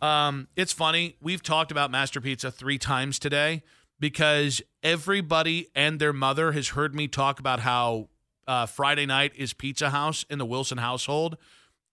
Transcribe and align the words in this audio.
Um, 0.00 0.48
it's 0.56 0.72
funny. 0.72 1.16
We've 1.20 1.42
talked 1.42 1.70
about 1.70 1.90
Master 1.90 2.20
Pizza 2.20 2.50
three 2.50 2.78
times 2.78 3.18
today 3.18 3.62
because 3.98 4.62
everybody 4.82 5.68
and 5.74 5.98
their 5.98 6.12
mother 6.12 6.52
has 6.52 6.68
heard 6.68 6.94
me 6.94 7.08
talk 7.08 7.40
about 7.40 7.60
how 7.60 8.08
uh, 8.46 8.66
Friday 8.66 9.06
night 9.06 9.32
is 9.36 9.52
Pizza 9.52 9.90
House 9.90 10.24
in 10.30 10.38
the 10.38 10.46
Wilson 10.46 10.78
household. 10.78 11.36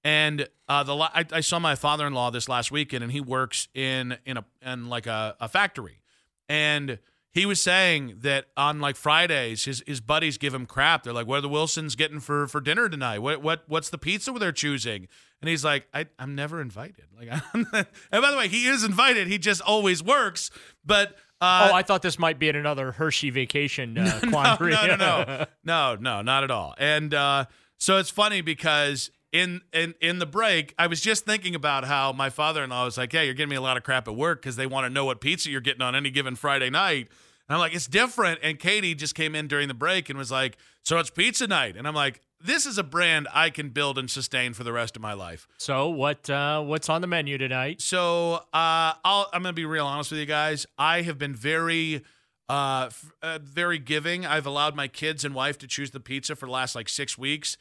And 0.03 0.47
uh, 0.69 0.83
the 0.83 0.95
I, 0.95 1.25
I 1.31 1.39
saw 1.41 1.57
my 1.57 1.73
father-in-law 1.73 2.29
this 2.29 2.47
last 2.47 2.71
weekend, 2.71 3.03
and 3.03 3.11
he 3.11 3.21
works 3.21 3.67
in 3.73 4.17
in 4.25 4.37
a 4.37 4.45
in 4.61 4.87
like 4.87 5.07
a, 5.07 5.35
a 5.39 5.47
factory, 5.47 5.99
and 6.47 6.99
he 7.31 7.47
was 7.47 7.59
saying 7.59 8.19
that 8.19 8.45
on 8.55 8.79
like 8.79 8.97
Fridays, 8.97 9.65
his 9.65 9.83
his 9.87 10.01
buddies 10.01 10.37
give 10.37 10.53
him 10.53 10.67
crap. 10.67 11.03
They're 11.03 11.11
like, 11.11 11.25
"What 11.25 11.39
are 11.39 11.41
the 11.41 11.49
Wilsons 11.49 11.95
getting 11.95 12.19
for 12.19 12.47
for 12.47 12.61
dinner 12.61 12.87
tonight? 12.87 13.19
What 13.19 13.41
what 13.41 13.63
what's 13.65 13.89
the 13.89 13.97
pizza 13.97 14.31
they're 14.31 14.51
choosing?" 14.51 15.07
And 15.41 15.49
he's 15.49 15.63
like, 15.63 15.87
I, 15.93 16.07
"I'm 16.17 16.35
never 16.35 16.61
invited." 16.61 17.05
Like, 17.15 17.29
and 17.53 17.67
by 17.71 18.31
the 18.31 18.37
way, 18.37 18.47
he 18.47 18.67
is 18.67 18.83
invited. 18.83 19.27
He 19.27 19.37
just 19.37 19.61
always 19.61 20.01
works. 20.01 20.49
But 20.85 21.15
uh, 21.41 21.69
oh, 21.71 21.75
I 21.75 21.83
thought 21.83 22.01
this 22.01 22.17
might 22.17 22.39
be 22.39 22.49
in 22.49 22.55
another 22.55 22.93
Hershey 22.93 23.29
vacation 23.29 23.97
uh, 23.97 24.19
no, 24.23 24.31
quandary. 24.31 24.71
no, 24.71 24.87
no, 24.87 24.95
no, 24.95 25.45
no, 25.63 25.95
no, 25.99 26.21
not 26.21 26.43
at 26.43 26.51
all. 26.51 26.73
And 26.77 27.13
uh, 27.13 27.45
so 27.77 27.97
it's 27.97 28.09
funny 28.09 28.41
because 28.41 29.11
in 29.31 29.61
in 29.73 29.93
in 30.01 30.19
the 30.19 30.25
break, 30.25 30.73
I 30.79 30.87
was 30.87 31.01
just 31.01 31.25
thinking 31.25 31.53
about 31.53 31.83
how 31.83 32.13
my 32.13 32.29
father-in-law 32.29 32.85
was 32.85 32.97
like, 32.97 33.11
"Hey, 33.11 33.25
you're 33.25 33.33
giving 33.33 33.49
me 33.49 33.57
a 33.57 33.61
lot 33.61 33.75
of 33.77 33.83
crap 33.83 34.07
at 34.07 34.15
work 34.15 34.41
because 34.41 34.55
they 34.55 34.65
want 34.67 34.85
to 34.85 34.89
know 34.89 35.05
what 35.05 35.19
pizza 35.19 35.49
you're 35.49 35.61
getting 35.61 35.81
on 35.81 35.93
any 35.93 36.09
given 36.09 36.35
Friday 36.35 36.69
night." 36.69 37.09
And 37.47 37.55
I'm 37.55 37.59
like, 37.59 37.75
"It's 37.75 37.87
different." 37.87 38.39
And 38.41 38.57
Katie 38.57 38.95
just 38.95 39.13
came 39.13 39.35
in 39.35 39.47
during 39.47 39.67
the 39.67 39.73
break 39.73 40.09
and 40.09 40.17
was 40.17 40.31
like, 40.31 40.57
"So 40.83 40.97
it's 40.99 41.09
pizza 41.09 41.47
night," 41.47 41.75
and 41.77 41.87
I'm 41.87 41.95
like. 41.95 42.21
This 42.41 42.65
is 42.65 42.77
a 42.77 42.83
brand 42.83 43.27
I 43.33 43.49
can 43.49 43.69
build 43.69 43.97
and 43.97 44.09
sustain 44.09 44.53
for 44.53 44.63
the 44.63 44.73
rest 44.73 44.95
of 44.95 45.01
my 45.01 45.13
life. 45.13 45.47
So 45.57 45.89
what 45.89 46.29
uh, 46.29 46.61
what's 46.61 46.89
on 46.89 47.01
the 47.01 47.07
menu 47.07 47.37
tonight? 47.37 47.81
So 47.81 48.35
uh, 48.53 48.93
I'll, 49.03 49.29
I'm 49.33 49.41
going 49.41 49.53
to 49.53 49.53
be 49.53 49.65
real 49.65 49.87
honest 49.87 50.11
with 50.11 50.19
you 50.19 50.25
guys. 50.25 50.67
I 50.77 51.01
have 51.01 51.17
been 51.17 51.33
very 51.33 52.03
uh, 52.47 52.85
f- 52.87 53.13
uh, 53.23 53.39
very 53.41 53.79
giving. 53.79 54.25
I've 54.25 54.45
allowed 54.45 54.75
my 54.75 54.87
kids 54.87 55.25
and 55.25 55.33
wife 55.33 55.57
to 55.59 55.67
choose 55.67 55.91
the 55.91 55.99
pizza 55.99 56.35
for 56.35 56.45
the 56.45 56.51
last 56.51 56.75
like 56.75 56.89
six 56.89 57.17
weeks. 57.17 57.57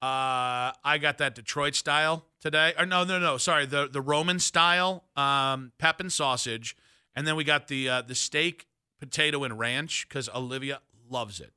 Uh, 0.00 0.72
I 0.82 0.98
got 1.00 1.18
that 1.18 1.34
Detroit 1.34 1.74
style 1.74 2.24
today. 2.40 2.72
Or 2.78 2.86
no, 2.86 3.04
no, 3.04 3.18
no. 3.18 3.36
Sorry, 3.36 3.66
the 3.66 3.86
the 3.86 4.00
Roman 4.00 4.38
style 4.38 5.04
um, 5.14 5.72
pep 5.78 6.00
and 6.00 6.10
sausage, 6.12 6.76
and 7.14 7.26
then 7.26 7.36
we 7.36 7.44
got 7.44 7.68
the 7.68 7.88
uh, 7.88 8.02
the 8.02 8.14
steak, 8.14 8.66
potato, 8.98 9.44
and 9.44 9.58
ranch 9.58 10.06
because 10.08 10.28
Olivia 10.34 10.80
loves 11.10 11.38
it. 11.40 11.52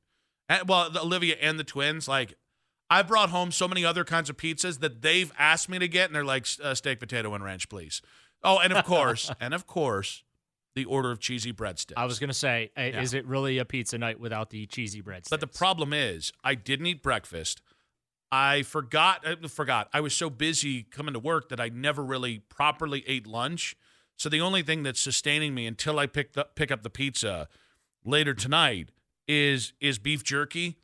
And, 0.48 0.68
well, 0.68 0.90
the, 0.90 1.00
Olivia 1.00 1.36
and 1.40 1.58
the 1.58 1.64
twins 1.64 2.06
like. 2.08 2.34
I 2.88 3.02
brought 3.02 3.30
home 3.30 3.50
so 3.50 3.66
many 3.66 3.84
other 3.84 4.04
kinds 4.04 4.30
of 4.30 4.36
pizzas 4.36 4.78
that 4.80 5.02
they've 5.02 5.32
asked 5.38 5.68
me 5.68 5.78
to 5.78 5.88
get, 5.88 6.06
and 6.06 6.14
they're 6.14 6.24
like, 6.24 6.46
uh, 6.62 6.74
steak, 6.74 7.00
potato, 7.00 7.34
and 7.34 7.42
ranch, 7.42 7.68
please. 7.68 8.00
Oh, 8.44 8.58
and 8.58 8.72
of 8.72 8.84
course, 8.84 9.30
and 9.40 9.52
of 9.54 9.66
course, 9.66 10.22
the 10.74 10.84
order 10.84 11.10
of 11.10 11.18
cheesy 11.18 11.52
breadsticks. 11.52 11.94
I 11.96 12.04
was 12.04 12.18
gonna 12.18 12.32
say, 12.34 12.70
uh, 12.76 12.82
Yeah. 12.82 13.00
is 13.00 13.14
it 13.14 13.26
really 13.26 13.58
a 13.58 13.64
pizza 13.64 13.98
night 13.98 14.20
without 14.20 14.50
the 14.50 14.66
cheesy 14.66 15.02
breadsticks? 15.02 15.30
But 15.30 15.40
the 15.40 15.46
problem 15.46 15.92
is, 15.92 16.32
I 16.44 16.54
didn't 16.54 16.86
eat 16.86 17.02
breakfast. 17.02 17.60
I 18.30 18.62
forgot. 18.62 19.26
I 19.26 19.34
forgot. 19.48 19.88
I 19.92 20.00
was 20.00 20.14
so 20.14 20.28
busy 20.30 20.82
coming 20.82 21.14
to 21.14 21.20
work 21.20 21.48
that 21.48 21.60
I 21.60 21.68
never 21.70 22.04
really 22.04 22.40
properly 22.40 23.04
ate 23.06 23.26
lunch. 23.26 23.76
So 24.16 24.28
the 24.28 24.40
only 24.40 24.62
thing 24.62 24.82
that's 24.82 25.00
sustaining 25.00 25.54
me 25.54 25.66
until 25.66 25.98
I 25.98 26.06
pick 26.06 26.36
up 26.36 26.54
pick 26.56 26.70
up 26.70 26.82
the 26.82 26.90
pizza 26.90 27.48
later 28.04 28.34
tonight 28.34 28.90
is 29.28 29.72
is 29.80 29.98
beef 29.98 30.22
jerky, 30.24 30.76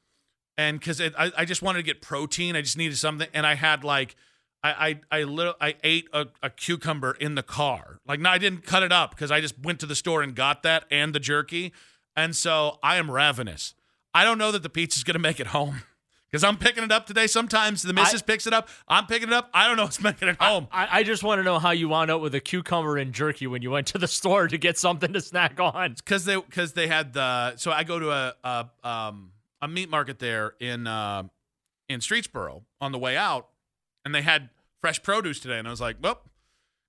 and 0.58 0.78
because 0.78 1.00
I 1.00 1.32
I 1.36 1.44
just 1.44 1.62
wanted 1.62 1.78
to 1.78 1.82
get 1.84 2.02
protein. 2.02 2.56
I 2.56 2.62
just 2.62 2.76
needed 2.76 2.96
something, 2.98 3.28
and 3.34 3.46
I 3.46 3.54
had 3.54 3.84
like. 3.84 4.16
I 4.64 5.00
I 5.10 5.18
I, 5.18 5.22
lit- 5.24 5.56
I 5.60 5.74
ate 5.82 6.08
a, 6.12 6.28
a 6.40 6.48
cucumber 6.48 7.16
in 7.18 7.34
the 7.34 7.42
car. 7.42 7.98
Like 8.06 8.20
no, 8.20 8.30
I 8.30 8.38
didn't 8.38 8.64
cut 8.64 8.84
it 8.84 8.92
up 8.92 9.10
because 9.10 9.32
I 9.32 9.40
just 9.40 9.58
went 9.58 9.80
to 9.80 9.86
the 9.86 9.96
store 9.96 10.22
and 10.22 10.36
got 10.36 10.62
that 10.62 10.84
and 10.88 11.12
the 11.12 11.18
jerky, 11.18 11.72
and 12.14 12.36
so 12.36 12.78
I 12.80 12.96
am 12.96 13.10
ravenous. 13.10 13.74
I 14.14 14.22
don't 14.24 14.38
know 14.38 14.52
that 14.52 14.62
the 14.62 14.68
pizza's 14.70 15.02
gonna 15.02 15.18
make 15.18 15.40
it 15.40 15.48
home 15.48 15.82
because 16.30 16.44
I'm 16.44 16.56
picking 16.58 16.84
it 16.84 16.92
up 16.92 17.06
today. 17.06 17.26
Sometimes 17.26 17.82
the 17.82 17.92
missus 17.92 18.22
picks 18.22 18.46
it 18.46 18.54
up. 18.54 18.69
I'm 18.86 19.06
picking 19.06 19.28
it 19.28 19.34
up. 19.34 19.50
I 19.52 19.66
don't 19.66 19.76
know 19.76 19.82
what's 19.82 20.00
making 20.02 20.28
it 20.28 20.36
home. 20.40 20.69
I, 20.70 21.00
I 21.00 21.02
just 21.02 21.24
want 21.24 21.40
to 21.40 21.42
know 21.42 21.58
how 21.58 21.72
you 21.72 21.88
wound 21.88 22.10
up 22.12 22.20
with 22.20 22.34
a 22.36 22.40
cucumber 22.40 22.96
and 22.96 23.12
jerky 23.12 23.48
when 23.48 23.62
you 23.62 23.70
went 23.72 23.88
to 23.88 23.98
the 23.98 24.06
store 24.20 24.46
to 24.46 24.58
get 24.58 24.78
something 24.78 25.12
to 25.12 25.20
snack 25.20 25.58
on. 25.58 25.94
because 25.94 26.24
they 26.24 26.36
because 26.36 26.72
they 26.74 26.86
had 26.86 27.14
the 27.14 27.56
so 27.56 27.72
I 27.72 27.82
go 27.82 27.98
to 27.98 28.10
a 28.12 28.34
a, 28.44 28.70
um, 28.84 29.32
a 29.62 29.68
meat 29.68 29.88
market 29.88 30.18
there 30.18 30.52
in 30.60 30.86
uh, 30.86 31.22
in 31.88 32.00
Streetsboro 32.00 32.64
on 32.80 32.92
the 32.92 32.98
way 32.98 33.16
out, 33.16 33.48
and 34.04 34.14
they 34.14 34.20
had 34.22 34.50
fresh 34.80 35.02
produce 35.02 35.40
today, 35.40 35.58
and 35.58 35.66
I 35.66 35.70
was 35.70 35.80
like, 35.80 35.96
well, 36.02 36.20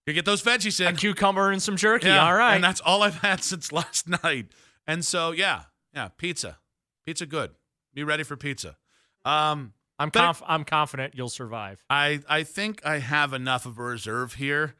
you 0.05 0.13
get 0.13 0.25
those 0.25 0.43
veggies 0.43 0.81
in 0.81 0.95
A 0.95 0.97
cucumber 0.97 1.51
and 1.51 1.61
some 1.61 1.77
jerky. 1.77 2.07
Yeah, 2.07 2.25
All 2.25 2.33
right. 2.35 2.55
and 2.55 2.63
that's 2.63 2.81
all 2.81 3.03
I've 3.03 3.15
had 3.21 3.41
since 3.43 3.71
last 3.71 4.09
night, 4.09 4.47
and 4.85 5.05
so 5.05 5.31
yeah, 5.31 5.63
yeah, 5.93 6.09
pizza, 6.17 6.57
pizza, 7.05 7.25
good. 7.25 7.51
Be 7.93 8.03
ready 8.03 8.23
for 8.23 8.35
pizza. 8.35 8.75
Um, 9.23 9.73
I'm 9.99 10.09
conf- 10.09 10.41
I'm 10.45 10.65
confident 10.65 11.13
you'll 11.15 11.29
survive. 11.29 11.83
I 11.89 12.21
I 12.27 12.43
think 12.43 12.83
I 12.85 12.97
have 12.99 13.31
enough 13.33 13.65
of 13.67 13.77
a 13.77 13.83
reserve 13.83 14.33
here 14.33 14.73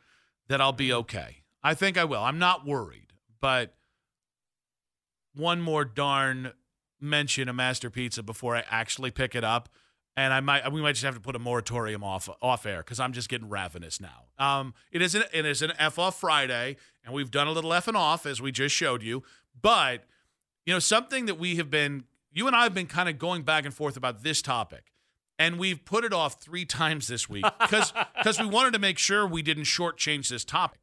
that 0.50 0.60
I'll 0.60 0.74
be 0.74 0.92
okay. 0.92 1.44
I 1.64 1.76
think 1.76 1.98
I 1.98 2.04
will. 2.04 2.22
I'm 2.24 2.40
not 2.40 2.66
worried, 2.66 3.14
but 3.40 3.76
one 5.36 5.62
more 5.62 5.86
darn 5.86 6.52
mention 7.04 7.50
a 7.50 7.54
Master 7.54 7.90
Pizza 7.90 8.24
before 8.24 8.56
I 8.56 8.64
actually 8.70 9.12
pick 9.12 9.36
it 9.36 9.44
up, 9.44 9.70
and 10.16 10.34
I 10.34 10.40
might 10.40 10.72
we 10.72 10.82
might 10.82 10.94
just 10.94 11.04
have 11.04 11.16
to 11.16 11.22
put 11.22 11.36
a 11.36 11.40
moratorium 11.40 12.04
off 12.04 12.30
off 12.42 12.66
air 12.66 12.80
because 12.80 13.00
I'm 13.00 13.14
just 13.14 13.30
getting 13.30 13.50
ravenous 13.50 14.00
now. 14.00 14.26
Um, 14.40 14.74
it 14.92 15.02
is 15.02 15.16
an 15.16 15.24
it 15.34 15.46
is 15.46 15.62
an 15.62 15.74
F 15.78 16.00
off 16.00 16.20
Friday, 16.20 16.78
and 17.04 17.14
we've 17.14 17.32
done 17.32 17.48
a 17.48 17.52
little 17.52 17.74
F 17.74 17.88
and 17.88 17.98
off 17.98 18.26
as 18.26 18.42
we 18.42 18.52
just 18.52 18.76
showed 18.76 19.04
you, 19.04 19.24
but 19.60 20.06
you 20.66 20.74
know 20.74 20.80
something 20.80 21.26
that 21.26 21.40
we 21.40 21.56
have 21.58 21.70
been 21.70 22.06
you 22.34 22.48
and 22.48 22.56
I 22.56 22.64
have 22.64 22.74
been 22.74 22.88
kind 22.88 23.08
of 23.08 23.18
going 23.18 23.44
back 23.44 23.66
and 23.66 23.74
forth 23.74 23.96
about 23.96 24.24
this 24.24 24.42
topic. 24.42 24.92
And 25.40 25.58
we've 25.58 25.84
put 25.84 26.04
it 26.04 26.14
off 26.14 26.42
three 26.42 26.66
times 26.80 27.08
this 27.08 27.30
week 27.30 27.46
because 27.62 27.94
because 28.18 28.40
we 28.40 28.46
wanted 28.46 28.74
to 28.74 28.80
make 28.80 28.98
sure 28.98 29.26
we 29.26 29.42
didn't 29.42 29.64
shortchange 29.64 30.30
this 30.30 30.44
topic. 30.44 30.80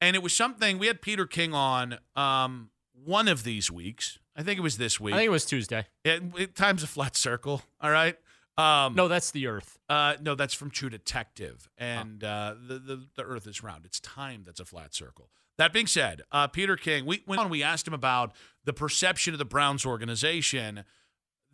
And 0.00 0.16
it 0.16 0.22
was 0.22 0.32
something 0.32 0.78
we 0.78 0.88
had 0.88 1.00
Peter 1.00 1.26
King 1.26 1.54
on 1.54 1.98
um, 2.16 2.70
one 2.92 3.28
of 3.28 3.44
these 3.44 3.70
weeks. 3.70 4.18
I 4.36 4.42
think 4.42 4.58
it 4.58 4.62
was 4.62 4.78
this 4.78 4.98
week. 4.98 5.14
I 5.14 5.18
think 5.18 5.26
it 5.28 5.32
was 5.32 5.44
Tuesday. 5.44 5.86
It, 6.04 6.22
it, 6.38 6.54
time's 6.54 6.82
a 6.82 6.86
flat 6.86 7.16
circle. 7.16 7.62
All 7.80 7.90
right. 7.90 8.16
Um, 8.58 8.94
No, 8.94 9.08
that's 9.08 9.30
the 9.30 9.46
Earth. 9.46 9.78
uh, 9.88 10.16
no, 10.20 10.34
that's 10.34 10.52
from 10.54 10.70
True 10.70 10.90
Detective, 10.90 11.68
and 11.78 12.22
uh, 12.22 12.54
the, 12.66 12.78
the 12.78 13.06
the 13.16 13.22
Earth 13.22 13.46
is 13.46 13.62
round. 13.62 13.86
It's 13.86 13.98
time 14.00 14.42
that's 14.44 14.60
a 14.60 14.64
flat 14.66 14.94
circle. 14.94 15.30
That 15.58 15.72
being 15.72 15.86
said, 15.86 16.22
uh, 16.32 16.48
Peter 16.48 16.76
King, 16.76 17.06
we 17.06 17.22
went 17.26 17.40
on. 17.40 17.48
We 17.50 17.62
asked 17.62 17.86
him 17.86 17.94
about 17.94 18.32
the 18.64 18.72
perception 18.74 19.32
of 19.32 19.38
the 19.38 19.44
Browns 19.46 19.86
organization, 19.86 20.84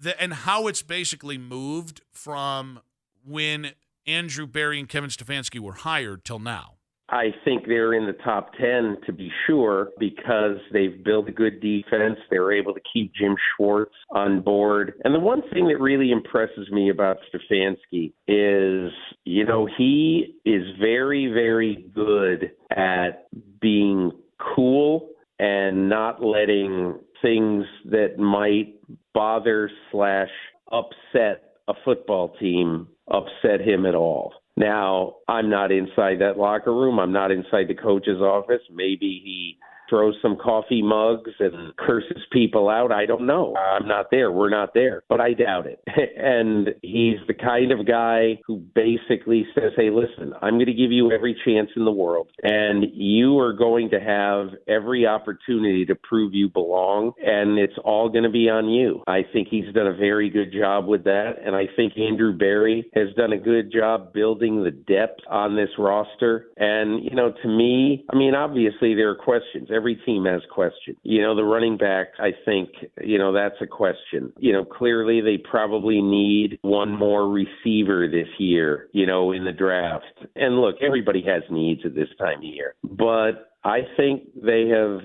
the, 0.01 0.21
and 0.21 0.33
how 0.33 0.67
it's 0.67 0.83
basically 0.83 1.39
moved 1.39 2.01
from 2.11 2.81
when 3.25 3.73
Andrew 4.07 4.47
Berry 4.47 4.79
and 4.81 4.89
Kevin 4.89 5.11
Stefanski 5.11 5.61
were 5.61 5.75
hired 5.75 6.25
till 6.25 6.39
now. 6.41 6.78
I 7.11 7.35
think 7.45 7.67
they're 7.67 7.95
in 7.95 8.07
the 8.07 8.17
top 8.25 8.53
10 8.61 8.99
to 9.07 9.13
be 9.13 9.31
sure 9.47 9.89
because 9.99 10.57
they've 10.73 11.03
built 11.03 11.29
a 11.29 11.33
good 11.33 11.61
defense. 11.61 12.19
They're 12.31 12.53
able 12.53 12.75
to 12.75 12.81
keep 12.93 13.15
Jim 13.15 13.35
Schwartz 13.57 13.95
on 14.11 14.43
board. 14.43 14.95
And 15.05 15.15
the 15.15 15.21
one 15.21 15.43
thing 15.53 15.69
that 15.69 15.81
really 15.81 16.11
impresses 16.11 16.71
me 16.71 16.91
about 16.91 17.17
Stefanski 17.33 18.13
is, 18.27 18.93
you 19.25 19.47
know, 19.47 19.67
he 19.79 20.37
is 20.45 20.63
very, 20.79 21.29
very 21.29 21.87
good 21.95 22.53
at 22.71 23.29
being 23.61 24.13
cool 24.55 25.09
and 25.39 25.89
not 25.89 26.23
letting 26.23 26.99
things 27.23 27.65
that 27.87 28.19
might 28.19 28.75
bother 29.15 29.71
slash 29.91 30.29
upset 30.71 31.55
a 31.69 31.75
football 31.85 32.35
team 32.41 32.89
upset 33.11 33.61
him 33.61 33.87
at 33.87 33.95
all. 33.95 34.33
Now, 34.57 35.17
I'm 35.29 35.51
not 35.51 35.71
inside 35.71 36.21
that 36.21 36.39
locker 36.39 36.73
room. 36.73 36.99
I'm 36.99 37.13
not 37.13 37.31
inside 37.31 37.69
the 37.69 37.75
coach's 37.75 38.21
office. 38.21 38.63
Maybe 38.71 39.21
he 39.23 39.59
throws 39.89 40.15
some 40.21 40.37
coffee 40.37 40.83
mugs 40.83 41.31
and 41.39 41.77
curses 41.77 42.23
people 42.33 42.69
out. 42.69 42.93
I 42.93 43.07
don't 43.07 43.27
know. 43.27 43.55
I'm 43.57 43.89
not 43.89 44.07
there. 44.11 44.31
We're 44.31 44.51
not 44.51 44.75
there, 44.75 45.03
but 45.09 45.21
I 45.21 45.33
doubt 45.33 45.67
it. 45.67 45.83
and 46.17 46.69
he's 46.83 47.19
the 47.27 47.35
kind 47.35 47.73
of 47.73 47.87
guy 47.87 48.39
who 48.47 48.59
basically 48.75 49.47
says, 49.55 49.73
Hey, 49.77 49.91
listen, 49.91 50.33
I'm 50.43 50.55
going 50.55 50.67
to 50.67 50.75
give 50.75 50.93
you 50.93 51.11
every 51.13 51.37
chance 51.45 51.71
in 51.77 51.85
the 51.85 51.93
world, 51.93 52.29
and 52.43 52.87
you 52.93 53.39
are 53.39 53.53
going 53.53 53.91
to 53.91 54.01
have 54.01 54.49
every 54.69 55.07
opportunity 55.07 55.85
to 55.87 55.95
prove 55.95 56.35
you 56.35 56.49
belong, 56.49 57.13
and 57.25 57.59
it's 57.59 57.79
all 57.85 58.09
going 58.09 58.25
to 58.25 58.31
be 58.31 58.49
on 58.49 58.69
you. 58.69 59.03
I 59.07 59.23
think 59.33 59.49
he's 59.49 59.73
done 59.75 59.87
a 59.87 59.97
very 59.97 60.31
good 60.31 60.53
job 60.53 60.87
with 60.87 61.05
that, 61.05 61.35
and 61.45 61.55
I 61.55 61.65
think 61.77 61.97
Andrew 61.99 62.37
Berry 62.37 62.91
has 62.95 63.15
done 63.17 63.33
a 63.33 63.39
good 63.39 63.73
job 63.73 64.13
building 64.13 64.63
the 64.63 64.71
depth 64.71 65.18
on 65.29 65.57
this 65.57 65.71
roster. 65.79 66.47
And, 66.57 67.03
you 67.05 67.15
know, 67.15 67.33
to 67.43 67.49
me, 67.49 68.05
I 68.13 68.17
mean, 68.17 68.35
obviously 68.35 68.95
there 68.95 69.11
are 69.11 69.17
questions 69.17 69.69
every 69.75 69.97
team 70.07 70.25
has 70.25 70.43
questions. 70.53 70.97
You 71.03 71.23
know, 71.23 71.35
the 71.35 71.45
running 71.45 71.77
back, 71.77 72.09
I 72.19 72.31
think, 72.45 72.71
you 73.03 73.19
know, 73.19 73.33
that's 73.33 73.61
a 73.61 73.67
question. 73.67 74.33
You 74.39 74.53
know, 74.53 74.65
clearly 74.65 75.21
they 75.21 75.39
probably 75.39 76.01
need 76.01 76.59
one 76.63 76.97
more 76.97 77.29
receiver 77.29 78.09
this 78.09 78.29
year, 78.39 78.89
you 78.93 79.07
know, 79.07 79.33
in 79.33 79.45
the 79.45 79.53
draft. 79.53 80.05
And 80.37 80.61
look, 80.61 80.77
everybody 80.81 81.23
has 81.27 81.43
needs 81.51 81.81
at 81.85 81.95
this 81.95 82.09
time 82.19 82.39
of 82.39 82.45
year. 82.45 82.75
But 82.83 83.51
I 83.65 83.81
think 83.97 84.23
they 84.35 84.69
have 84.69 85.01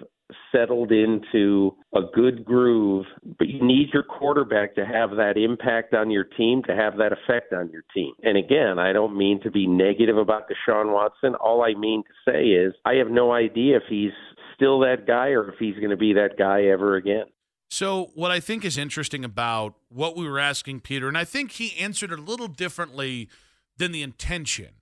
settled 0.51 0.91
into 0.91 1.75
a 1.95 2.01
good 2.13 2.45
groove, 2.45 3.05
but 3.37 3.47
you 3.47 3.63
need 3.63 3.89
your 3.93 4.03
quarterback 4.03 4.75
to 4.75 4.85
have 4.85 5.11
that 5.11 5.33
impact 5.37 5.93
on 5.93 6.09
your 6.09 6.23
team, 6.23 6.63
to 6.63 6.75
have 6.75 6.97
that 6.97 7.11
effect 7.11 7.53
on 7.53 7.69
your 7.69 7.83
team. 7.93 8.13
And 8.23 8.37
again, 8.37 8.79
I 8.79 8.93
don't 8.93 9.17
mean 9.17 9.41
to 9.41 9.51
be 9.51 9.67
negative 9.67 10.17
about 10.17 10.43
Deshaun 10.49 10.93
Watson. 10.93 11.35
All 11.35 11.63
I 11.63 11.73
mean 11.73 12.03
to 12.03 12.31
say 12.31 12.45
is 12.47 12.73
I 12.85 12.95
have 12.95 13.09
no 13.09 13.31
idea 13.31 13.77
if 13.77 13.83
he's 13.89 14.11
still 14.55 14.79
that 14.79 15.05
guy 15.07 15.29
or 15.29 15.49
if 15.49 15.55
he's 15.59 15.75
going 15.75 15.89
to 15.89 15.97
be 15.97 16.13
that 16.13 16.37
guy 16.37 16.63
ever 16.63 16.95
again. 16.95 17.25
So, 17.69 18.11
what 18.13 18.29
I 18.29 18.39
think 18.39 18.63
is 18.65 18.77
interesting 18.77 19.25
about 19.25 19.73
what 19.89 20.15
we 20.15 20.29
were 20.29 20.39
asking 20.39 20.81
Peter, 20.81 21.07
and 21.07 21.17
I 21.17 21.23
think 21.23 21.53
he 21.53 21.75
answered 21.79 22.11
a 22.11 22.17
little 22.17 22.47
differently 22.47 23.29
than 23.77 23.91
the 23.91 24.03
intention. 24.03 24.75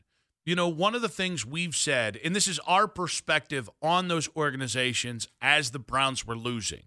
You 0.46 0.56
know, 0.56 0.68
one 0.68 0.96
of 0.96 1.02
the 1.02 1.10
things 1.10 1.46
we've 1.46 1.76
said, 1.76 2.20
and 2.24 2.36
this 2.36 2.48
is 2.48 2.60
our 2.66 2.88
perspective 2.88 3.70
on 3.82 4.08
those 4.08 4.30
organizations 4.36 5.28
as 5.42 5.72
the 5.72 5.80
Browns 5.80 6.26
were 6.26 6.36
losing. 6.36 6.84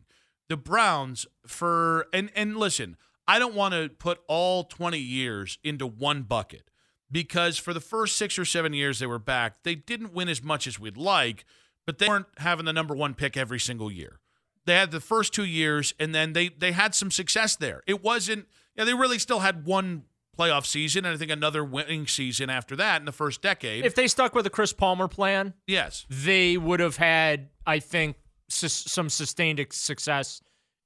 The 0.49 0.57
Browns, 0.57 1.27
for, 1.47 2.07
and, 2.13 2.31
and 2.35 2.57
listen, 2.57 2.97
I 3.29 3.39
don't 3.39 3.55
want 3.55 3.75
to 3.75 3.89
put 3.89 4.21
all 4.29 4.65
20 4.65 4.99
years 4.99 5.59
into 5.63 5.87
one 5.87 6.23
bucket 6.23 6.71
because 7.11 7.59
for 7.59 7.73
the 7.73 7.81
first 7.81 8.17
six 8.17 8.39
or 8.39 8.45
seven 8.45 8.73
years 8.73 8.99
they 8.99 9.07
were 9.07 9.19
back, 9.21 9.63
they 9.63 9.75
didn't 9.75 10.13
win 10.13 10.29
as 10.29 10.43
much 10.43 10.67
as 10.67 10.81
we'd 10.81 10.97
like 10.97 11.45
but 11.87 11.99
they 11.99 12.09
weren't 12.09 12.27
having 12.39 12.65
the 12.65 12.73
number 12.73 12.95
one 12.95 13.15
pick 13.15 13.37
every 13.37 13.61
single 13.61 13.91
year. 13.91 14.21
They 14.67 14.75
had 14.75 14.91
the 14.91 15.01
first 15.01 15.35
two 15.35 15.45
years, 15.45 15.95
and 15.99 16.15
then 16.15 16.33
they 16.33 16.49
they 16.49 16.73
had 16.73 16.95
some 16.95 17.11
success 17.11 17.57
there. 17.57 17.83
It 17.87 18.03
wasn't, 18.03 18.47
yeah, 18.75 18.85
they 18.85 18.95
really 18.95 19.19
still 19.19 19.41
had 19.41 19.67
one 19.67 20.05
playoff 20.37 20.67
season, 20.67 21.05
and 21.05 21.15
I 21.15 21.17
think 21.19 21.31
another 21.31 21.65
winning 21.65 22.07
season 22.07 22.51
after 22.51 22.77
that 22.77 23.01
in 23.01 23.05
the 23.07 23.13
first 23.13 23.43
decade. 23.43 23.85
If 23.85 23.95
they 23.95 24.09
stuck 24.09 24.35
with 24.35 24.45
the 24.45 24.51
Chris 24.51 24.73
Palmer 24.73 25.09
plan, 25.09 25.55
yes, 25.67 26.07
they 26.11 26.57
would 26.57 26.81
have 26.81 26.97
had, 26.97 27.49
I 27.67 27.79
think, 27.79 28.17
su- 28.49 28.69
some 28.69 29.09
sustained 29.09 29.65
success 29.71 30.41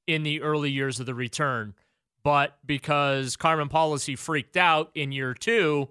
in 0.07 0.23
the 0.23 0.43
early 0.43 0.71
years 0.71 1.01
of 1.01 1.07
the 1.07 1.15
return. 1.15 1.75
But 2.25 2.59
because 2.67 3.37
Carmen 3.37 3.69
Policy 3.69 4.17
freaked 4.17 4.57
out 4.57 4.91
in 4.95 5.13
year 5.13 5.35
two, 5.35 5.89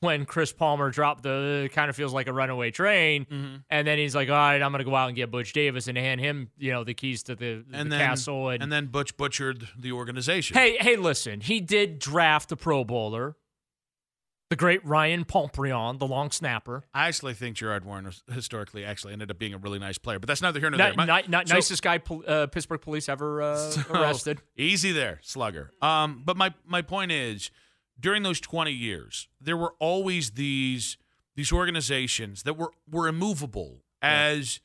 when 0.00 0.26
Chris 0.26 0.52
Palmer 0.52 0.90
dropped 0.90 1.22
the 1.22 1.70
kind 1.72 1.88
of 1.88 1.96
feels 1.96 2.12
like 2.12 2.26
a 2.26 2.32
runaway 2.32 2.70
train, 2.70 3.24
mm-hmm. 3.24 3.56
and 3.70 3.86
then 3.86 3.98
he's 3.98 4.14
like, 4.14 4.28
"All 4.28 4.34
right, 4.34 4.60
I'm 4.60 4.70
going 4.70 4.84
to 4.84 4.84
go 4.84 4.94
out 4.94 5.08
and 5.08 5.16
get 5.16 5.30
Butch 5.30 5.52
Davis 5.52 5.88
and 5.88 5.96
hand 5.96 6.20
him, 6.20 6.50
you 6.58 6.72
know, 6.72 6.84
the 6.84 6.94
keys 6.94 7.22
to 7.24 7.34
the, 7.34 7.64
and 7.72 7.90
the 7.90 7.96
then, 7.96 8.06
castle." 8.06 8.50
And, 8.50 8.62
and 8.62 8.70
then 8.70 8.86
Butch 8.86 9.16
butchered 9.16 9.68
the 9.78 9.92
organization. 9.92 10.56
Hey, 10.56 10.76
hey, 10.78 10.96
listen, 10.96 11.40
he 11.40 11.60
did 11.60 11.98
draft 11.98 12.52
a 12.52 12.56
Pro 12.56 12.84
Bowler, 12.84 13.36
the 14.50 14.56
great 14.56 14.84
Ryan 14.84 15.24
Pontbriand, 15.24 15.98
the 15.98 16.06
long 16.06 16.30
snapper. 16.30 16.84
I 16.92 17.08
actually 17.08 17.34
think 17.34 17.56
Gerard 17.56 17.84
Warren 17.84 18.04
was 18.04 18.22
historically 18.30 18.84
actually 18.84 19.14
ended 19.14 19.30
up 19.30 19.38
being 19.38 19.54
a 19.54 19.58
really 19.58 19.78
nice 19.78 19.98
player, 19.98 20.18
but 20.18 20.28
that's 20.28 20.42
neither 20.42 20.60
here 20.60 20.70
nor 20.70 20.78
there. 20.78 20.94
Not, 20.94 21.06
not, 21.06 21.28
not 21.30 21.48
so, 21.48 21.54
nicest 21.54 21.82
guy 21.82 22.00
uh, 22.26 22.46
Pittsburgh 22.48 22.80
police 22.80 23.08
ever 23.08 23.42
uh, 23.42 23.56
so, 23.70 23.82
arrested. 23.90 24.42
Easy 24.56 24.92
there, 24.92 25.20
slugger. 25.22 25.72
Um, 25.80 26.22
but 26.24 26.36
my 26.36 26.52
my 26.66 26.82
point 26.82 27.10
is 27.10 27.50
during 27.98 28.22
those 28.22 28.40
20 28.40 28.72
years, 28.72 29.28
there 29.40 29.56
were 29.56 29.74
always 29.78 30.32
these 30.32 30.96
these 31.36 31.52
organizations 31.52 32.44
that 32.44 32.56
were 32.56 32.70
were 32.90 33.08
immovable 33.08 33.82
as 34.02 34.60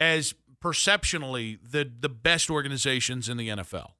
yeah. 0.00 0.06
as 0.06 0.34
perceptionally 0.60 1.58
the 1.62 1.90
the 2.00 2.08
best 2.08 2.50
organizations 2.50 3.28
in 3.28 3.36
the 3.36 3.48
NFL, 3.48 3.92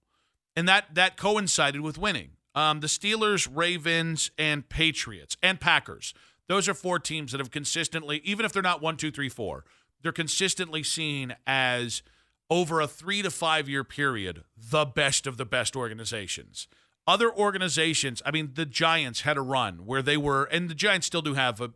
and 0.56 0.69
that 0.69 0.94
that 0.94 1.17
coincided 1.17 1.81
with 1.81 1.99
winning. 1.99 2.31
Um, 2.56 2.81
the 2.81 2.87
Steelers, 2.87 3.49
Ravens, 3.53 4.31
and 4.38 4.69
Patriots 4.69 5.37
and 5.43 5.61
Packers. 5.61 6.15
Those 6.47 6.69
are 6.69 6.75
four 6.75 6.99
teams 6.99 7.32
that 7.32 7.38
have 7.38 7.50
consistently, 7.50 8.21
even 8.23 8.44
if 8.44 8.53
they're 8.53 8.62
not 8.62 8.82
one, 8.82 8.97
two, 8.97 9.11
three, 9.11 9.31
four, 9.31 9.65
they're 10.03 10.12
consistently 10.12 10.82
seen 10.82 11.35
as 11.47 12.03
over 12.50 12.81
a 12.81 12.87
three 12.87 13.23
to 13.23 13.31
five 13.31 13.69
year 13.69 13.82
period 13.82 14.44
the 14.56 14.85
best 14.85 15.26
of 15.26 15.37
the 15.37 15.47
best 15.47 15.75
organizations. 15.75 16.69
Other 17.06 17.32
organizations, 17.32 18.22
I 18.24 18.30
mean, 18.30 18.52
the 18.54 18.64
Giants 18.64 19.22
had 19.22 19.36
a 19.36 19.42
run 19.42 19.84
where 19.84 20.00
they 20.00 20.16
were, 20.16 20.44
and 20.44 20.70
the 20.70 20.74
Giants 20.74 21.06
still 21.06 21.20
do 21.20 21.34
have 21.34 21.60
a, 21.60 21.70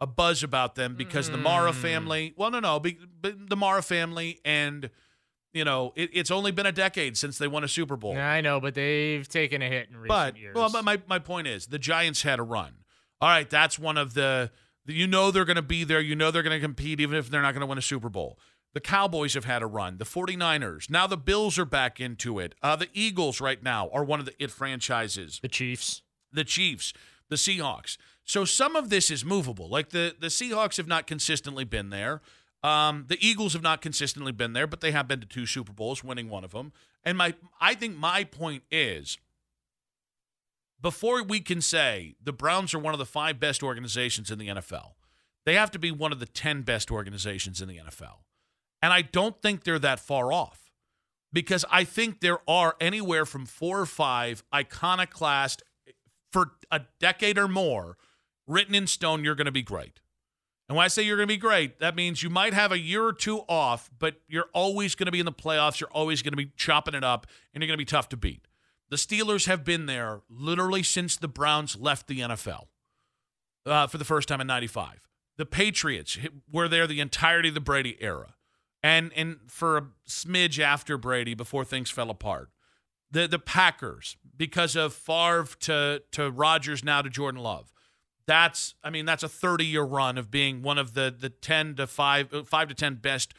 a 0.00 0.06
buzz 0.06 0.42
about 0.42 0.74
them 0.74 0.94
because 0.94 1.28
mm. 1.28 1.32
the 1.32 1.38
Mara 1.38 1.72
hmm. 1.72 1.78
family, 1.78 2.34
well, 2.36 2.50
no, 2.50 2.60
no, 2.60 2.80
but 2.80 2.92
the 3.22 3.56
Mara 3.56 3.82
family 3.82 4.40
and 4.44 4.90
you 5.54 5.64
know, 5.64 5.92
it, 5.94 6.10
it's 6.12 6.30
only 6.30 6.50
been 6.50 6.66
a 6.66 6.72
decade 6.72 7.16
since 7.16 7.38
they 7.38 7.46
won 7.46 7.64
a 7.64 7.68
Super 7.68 7.96
Bowl. 7.96 8.18
I 8.18 8.40
know, 8.40 8.60
but 8.60 8.74
they've 8.74 9.26
taken 9.26 9.62
a 9.62 9.68
hit 9.68 9.88
in 9.88 9.96
recent 9.96 10.08
but, 10.08 10.36
years. 10.36 10.54
Well, 10.54 10.68
my, 10.82 11.00
my 11.06 11.20
point 11.20 11.46
is 11.46 11.66
the 11.66 11.78
Giants 11.78 12.22
had 12.22 12.40
a 12.40 12.42
run. 12.42 12.72
All 13.20 13.28
right, 13.28 13.48
that's 13.48 13.78
one 13.78 13.96
of 13.96 14.14
the, 14.14 14.50
you 14.84 15.06
know, 15.06 15.30
they're 15.30 15.44
going 15.44 15.56
to 15.56 15.62
be 15.62 15.84
there. 15.84 16.00
You 16.00 16.16
know, 16.16 16.32
they're 16.32 16.42
going 16.42 16.56
to 16.56 16.60
compete 16.60 17.00
even 17.00 17.16
if 17.16 17.30
they're 17.30 17.40
not 17.40 17.52
going 17.52 17.60
to 17.60 17.66
win 17.66 17.78
a 17.78 17.82
Super 17.82 18.08
Bowl. 18.08 18.38
The 18.74 18.80
Cowboys 18.80 19.34
have 19.34 19.44
had 19.44 19.62
a 19.62 19.66
run. 19.66 19.98
The 19.98 20.04
49ers. 20.04 20.90
Now 20.90 21.06
the 21.06 21.16
Bills 21.16 21.58
are 21.58 21.64
back 21.64 22.00
into 22.00 22.40
it. 22.40 22.54
Uh, 22.62 22.76
the 22.76 22.88
Eagles 22.92 23.40
right 23.40 23.62
now 23.62 23.88
are 23.92 24.04
one 24.04 24.20
of 24.20 24.26
the 24.26 24.34
it 24.42 24.50
franchises. 24.50 25.38
The 25.40 25.48
Chiefs. 25.48 26.02
The 26.32 26.44
Chiefs. 26.44 26.92
The 27.28 27.36
Seahawks. 27.36 27.96
So 28.24 28.44
some 28.44 28.74
of 28.74 28.90
this 28.90 29.10
is 29.10 29.24
movable. 29.24 29.68
Like 29.68 29.90
the, 29.90 30.14
the 30.18 30.26
Seahawks 30.26 30.76
have 30.76 30.88
not 30.88 31.06
consistently 31.06 31.64
been 31.64 31.90
there. 31.90 32.20
Um, 32.64 33.04
the 33.08 33.18
Eagles 33.24 33.52
have 33.52 33.62
not 33.62 33.80
consistently 33.80 34.32
been 34.32 34.54
there, 34.54 34.66
but 34.66 34.80
they 34.80 34.90
have 34.90 35.06
been 35.06 35.20
to 35.20 35.26
two 35.26 35.46
Super 35.46 35.72
Bowls, 35.72 36.02
winning 36.02 36.28
one 36.28 36.44
of 36.44 36.50
them. 36.50 36.72
And 37.04 37.16
my 37.16 37.34
I 37.60 37.74
think 37.74 37.96
my 37.96 38.24
point 38.24 38.62
is 38.70 39.18
before 40.80 41.22
we 41.22 41.40
can 41.40 41.60
say 41.60 42.14
the 42.22 42.32
Browns 42.32 42.74
are 42.74 42.78
one 42.78 42.94
of 42.94 42.98
the 42.98 43.06
five 43.06 43.38
best 43.38 43.62
organizations 43.62 44.30
in 44.30 44.38
the 44.38 44.48
NFL, 44.48 44.92
they 45.44 45.54
have 45.54 45.70
to 45.72 45.78
be 45.78 45.90
one 45.90 46.10
of 46.10 46.20
the 46.20 46.26
10 46.26 46.62
best 46.62 46.90
organizations 46.90 47.60
in 47.60 47.68
the 47.68 47.76
NFL. 47.76 48.24
And 48.84 48.92
I 48.92 49.00
don't 49.00 49.40
think 49.40 49.64
they're 49.64 49.78
that 49.78 49.98
far 49.98 50.30
off 50.30 50.70
because 51.32 51.64
I 51.70 51.84
think 51.84 52.20
there 52.20 52.40
are 52.46 52.76
anywhere 52.78 53.24
from 53.24 53.46
four 53.46 53.80
or 53.80 53.86
five 53.86 54.44
iconoclast 54.54 55.62
for 56.30 56.50
a 56.70 56.82
decade 57.00 57.38
or 57.38 57.48
more 57.48 57.96
written 58.46 58.74
in 58.74 58.86
stone, 58.86 59.24
you're 59.24 59.36
going 59.36 59.46
to 59.46 59.50
be 59.52 59.62
great. 59.62 60.00
And 60.68 60.76
when 60.76 60.84
I 60.84 60.88
say 60.88 61.00
you're 61.00 61.16
going 61.16 61.28
to 61.28 61.34
be 61.34 61.38
great, 61.38 61.80
that 61.80 61.96
means 61.96 62.22
you 62.22 62.28
might 62.28 62.52
have 62.52 62.72
a 62.72 62.78
year 62.78 63.02
or 63.02 63.14
two 63.14 63.38
off, 63.48 63.90
but 63.98 64.16
you're 64.28 64.50
always 64.52 64.94
going 64.94 65.06
to 65.06 65.12
be 65.12 65.18
in 65.20 65.24
the 65.24 65.32
playoffs. 65.32 65.80
You're 65.80 65.88
always 65.88 66.20
going 66.20 66.32
to 66.32 66.36
be 66.36 66.50
chopping 66.54 66.92
it 66.94 67.02
up, 67.02 67.26
and 67.54 67.62
you're 67.62 67.68
going 67.68 67.78
to 67.78 67.80
be 67.80 67.86
tough 67.86 68.10
to 68.10 68.18
beat. 68.18 68.46
The 68.90 68.96
Steelers 68.96 69.46
have 69.46 69.64
been 69.64 69.86
there 69.86 70.20
literally 70.28 70.82
since 70.82 71.16
the 71.16 71.26
Browns 71.26 71.74
left 71.74 72.06
the 72.06 72.20
NFL 72.20 72.66
uh, 73.64 73.86
for 73.86 73.96
the 73.96 74.04
first 74.04 74.28
time 74.28 74.42
in 74.42 74.46
95. 74.46 75.00
The 75.38 75.46
Patriots 75.46 76.18
were 76.52 76.68
there 76.68 76.86
the 76.86 77.00
entirety 77.00 77.48
of 77.48 77.54
the 77.54 77.60
Brady 77.60 77.96
era 77.98 78.34
and 78.84 79.12
and 79.16 79.38
for 79.48 79.78
a 79.78 79.86
smidge 80.06 80.60
after 80.60 80.98
Brady 80.98 81.34
before 81.34 81.64
things 81.64 81.90
fell 81.90 82.10
apart. 82.10 82.50
The 83.10 83.26
the 83.26 83.38
Packers 83.38 84.16
because 84.36 84.76
of 84.76 84.92
Favre 84.92 85.48
to 85.60 86.02
to 86.12 86.30
Rodgers 86.30 86.84
now 86.84 87.00
to 87.00 87.08
Jordan 87.08 87.40
Love. 87.40 87.72
That's 88.26 88.74
I 88.84 88.90
mean 88.90 89.06
that's 89.06 89.22
a 89.22 89.28
30 89.28 89.64
year 89.64 89.82
run 89.82 90.18
of 90.18 90.30
being 90.30 90.62
one 90.62 90.76
of 90.76 90.92
the 90.92 91.12
the 91.18 91.30
10 91.30 91.76
to 91.76 91.86
5 91.86 92.34
uh, 92.34 92.42
5 92.44 92.68
to 92.68 92.74
10 92.74 92.96
best 92.96 93.32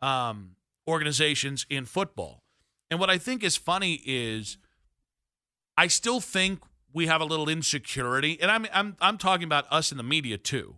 um, 0.00 0.52
organizations 0.86 1.66
in 1.68 1.84
football. 1.84 2.44
And 2.88 3.00
what 3.00 3.10
I 3.10 3.18
think 3.18 3.42
is 3.42 3.56
funny 3.56 4.00
is 4.06 4.56
I 5.76 5.88
still 5.88 6.20
think 6.20 6.60
we 6.92 7.08
have 7.08 7.20
a 7.20 7.24
little 7.24 7.48
insecurity 7.48 8.38
and 8.40 8.52
I'm 8.52 8.66
I'm 8.72 8.96
I'm 9.00 9.18
talking 9.18 9.44
about 9.44 9.66
us 9.68 9.90
in 9.90 9.96
the 9.96 10.04
media 10.04 10.38
too. 10.38 10.76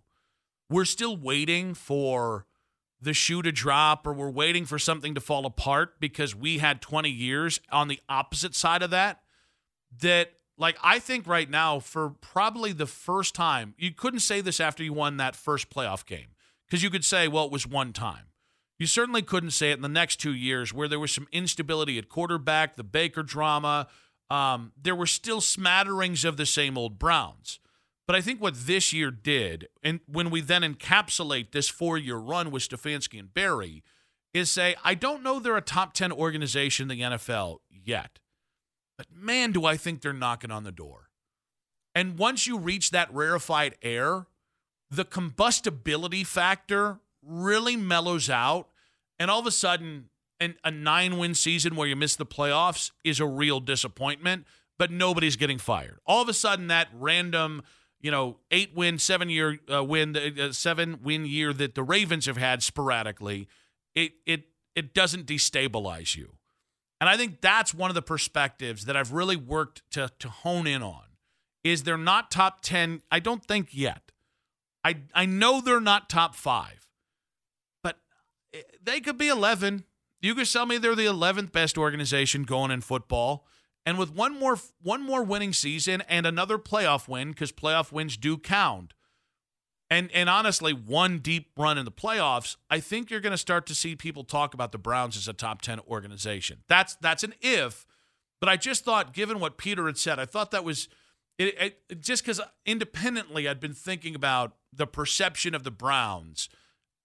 We're 0.70 0.86
still 0.86 1.14
waiting 1.14 1.74
for 1.74 2.46
the 3.04 3.12
shoe 3.12 3.42
to 3.42 3.52
drop 3.52 4.06
or 4.06 4.12
we're 4.12 4.30
waiting 4.30 4.64
for 4.64 4.78
something 4.78 5.14
to 5.14 5.20
fall 5.20 5.46
apart 5.46 6.00
because 6.00 6.34
we 6.34 6.58
had 6.58 6.80
20 6.80 7.10
years 7.10 7.60
on 7.70 7.88
the 7.88 8.00
opposite 8.08 8.54
side 8.54 8.82
of 8.82 8.90
that 8.90 9.20
that 10.00 10.32
like 10.56 10.76
I 10.82 10.98
think 10.98 11.26
right 11.26 11.48
now 11.48 11.78
for 11.78 12.10
probably 12.20 12.72
the 12.72 12.86
first 12.86 13.34
time 13.34 13.74
you 13.78 13.92
couldn't 13.92 14.20
say 14.20 14.40
this 14.40 14.58
after 14.58 14.82
you 14.82 14.92
won 14.92 15.18
that 15.18 15.36
first 15.36 15.70
playoff 15.70 16.06
game 16.06 16.28
because 16.66 16.82
you 16.82 16.90
could 16.90 17.04
say 17.04 17.28
well 17.28 17.44
it 17.44 17.52
was 17.52 17.66
one 17.66 17.92
time. 17.92 18.26
You 18.78 18.86
certainly 18.86 19.22
couldn't 19.22 19.52
say 19.52 19.70
it 19.70 19.74
in 19.74 19.82
the 19.82 19.88
next 19.88 20.16
two 20.16 20.34
years 20.34 20.74
where 20.74 20.88
there 20.88 20.98
was 20.98 21.12
some 21.12 21.28
instability 21.30 21.98
at 21.98 22.08
quarterback 22.08 22.76
the 22.76 22.84
Baker 22.84 23.22
drama 23.22 23.86
um, 24.30 24.72
there 24.80 24.96
were 24.96 25.06
still 25.06 25.42
smatterings 25.42 26.24
of 26.24 26.38
the 26.38 26.46
same 26.46 26.78
old 26.78 26.98
Browns 26.98 27.60
but 28.06 28.16
I 28.16 28.20
think 28.20 28.40
what 28.40 28.66
this 28.66 28.92
year 28.92 29.10
did, 29.10 29.68
and 29.82 30.00
when 30.06 30.30
we 30.30 30.40
then 30.40 30.62
encapsulate 30.62 31.52
this 31.52 31.68
four 31.68 31.96
year 31.96 32.16
run 32.16 32.50
with 32.50 32.68
Stefanski 32.68 33.18
and 33.18 33.32
Berry, 33.32 33.82
is 34.32 34.50
say, 34.50 34.74
I 34.84 34.94
don't 34.94 35.22
know 35.22 35.38
they're 35.38 35.56
a 35.56 35.62
top 35.62 35.94
10 35.94 36.12
organization 36.12 36.90
in 36.90 36.98
the 36.98 37.04
NFL 37.04 37.58
yet, 37.70 38.18
but 38.98 39.06
man, 39.14 39.52
do 39.52 39.64
I 39.64 39.76
think 39.76 40.02
they're 40.02 40.12
knocking 40.12 40.50
on 40.50 40.64
the 40.64 40.72
door. 40.72 41.08
And 41.94 42.18
once 42.18 42.46
you 42.46 42.58
reach 42.58 42.90
that 42.90 43.12
rarefied 43.14 43.76
air, 43.80 44.26
the 44.90 45.04
combustibility 45.04 46.24
factor 46.24 46.98
really 47.22 47.76
mellows 47.76 48.28
out. 48.28 48.68
And 49.18 49.30
all 49.30 49.40
of 49.40 49.46
a 49.46 49.52
sudden, 49.52 50.10
an, 50.40 50.56
a 50.64 50.70
nine 50.70 51.18
win 51.18 51.34
season 51.34 51.76
where 51.76 51.86
you 51.86 51.96
miss 51.96 52.16
the 52.16 52.26
playoffs 52.26 52.90
is 53.04 53.20
a 53.20 53.26
real 53.26 53.60
disappointment, 53.60 54.46
but 54.78 54.90
nobody's 54.90 55.36
getting 55.36 55.58
fired. 55.58 55.98
All 56.04 56.20
of 56.20 56.28
a 56.28 56.34
sudden, 56.34 56.66
that 56.66 56.88
random 56.92 57.62
you 58.04 58.10
know, 58.10 58.36
eight 58.50 58.76
win, 58.76 58.98
seven 58.98 59.30
year 59.30 59.58
uh, 59.72 59.82
win, 59.82 60.14
uh, 60.14 60.52
seven 60.52 60.98
win 61.02 61.24
year 61.24 61.54
that 61.54 61.74
the 61.74 61.82
Ravens 61.82 62.26
have 62.26 62.36
had 62.36 62.62
sporadically, 62.62 63.48
it 63.94 64.12
it 64.26 64.42
it 64.76 64.92
doesn't 64.92 65.26
destabilize 65.26 66.14
you. 66.14 66.34
And 67.00 67.08
I 67.08 67.16
think 67.16 67.40
that's 67.40 67.72
one 67.72 67.90
of 67.90 67.94
the 67.94 68.02
perspectives 68.02 68.84
that 68.84 68.94
I've 68.94 69.12
really 69.12 69.36
worked 69.36 69.82
to 69.92 70.10
to 70.18 70.28
hone 70.28 70.66
in 70.66 70.82
on. 70.82 71.04
Is 71.64 71.84
they're 71.84 71.96
not 71.96 72.30
top 72.30 72.60
10, 72.60 73.00
I 73.10 73.20
don't 73.20 73.42
think 73.42 73.68
yet. 73.72 74.12
I 74.84 74.96
I 75.14 75.24
know 75.24 75.62
they're 75.62 75.80
not 75.80 76.10
top 76.10 76.34
5. 76.34 76.86
But 77.82 77.96
eh, 78.52 78.60
they 78.82 79.00
could 79.00 79.16
be 79.16 79.28
11. 79.28 79.84
You 80.20 80.34
could 80.34 80.50
tell 80.50 80.66
me 80.66 80.76
they're 80.76 80.94
the 80.94 81.06
11th 81.06 81.52
best 81.52 81.78
organization 81.78 82.42
going 82.42 82.70
in 82.70 82.82
football. 82.82 83.46
And 83.86 83.98
with 83.98 84.10
one 84.14 84.38
more 84.38 84.58
one 84.82 85.02
more 85.02 85.22
winning 85.22 85.52
season 85.52 86.02
and 86.08 86.26
another 86.26 86.58
playoff 86.58 87.06
win, 87.06 87.30
because 87.30 87.52
playoff 87.52 87.92
wins 87.92 88.16
do 88.16 88.38
count, 88.38 88.94
and 89.90 90.10
and 90.12 90.28
honestly, 90.28 90.72
one 90.72 91.18
deep 91.18 91.50
run 91.56 91.76
in 91.76 91.84
the 91.84 91.92
playoffs, 91.92 92.56
I 92.70 92.80
think 92.80 93.10
you're 93.10 93.20
going 93.20 93.32
to 93.32 93.38
start 93.38 93.66
to 93.66 93.74
see 93.74 93.94
people 93.94 94.24
talk 94.24 94.54
about 94.54 94.72
the 94.72 94.78
Browns 94.78 95.16
as 95.16 95.28
a 95.28 95.32
top 95.32 95.60
ten 95.60 95.80
organization. 95.80 96.62
That's 96.68 96.96
that's 96.96 97.22
an 97.22 97.34
if, 97.42 97.86
but 98.40 98.48
I 98.48 98.56
just 98.56 98.84
thought, 98.84 99.12
given 99.12 99.38
what 99.40 99.58
Peter 99.58 99.86
had 99.86 99.98
said, 99.98 100.18
I 100.18 100.24
thought 100.24 100.50
that 100.52 100.64
was 100.64 100.88
it, 101.38 101.78
it 101.90 102.00
just 102.00 102.24
because 102.24 102.40
independently, 102.64 103.48
I'd 103.48 103.60
been 103.60 103.74
thinking 103.74 104.14
about 104.14 104.56
the 104.72 104.86
perception 104.86 105.54
of 105.54 105.62
the 105.62 105.70
Browns 105.70 106.48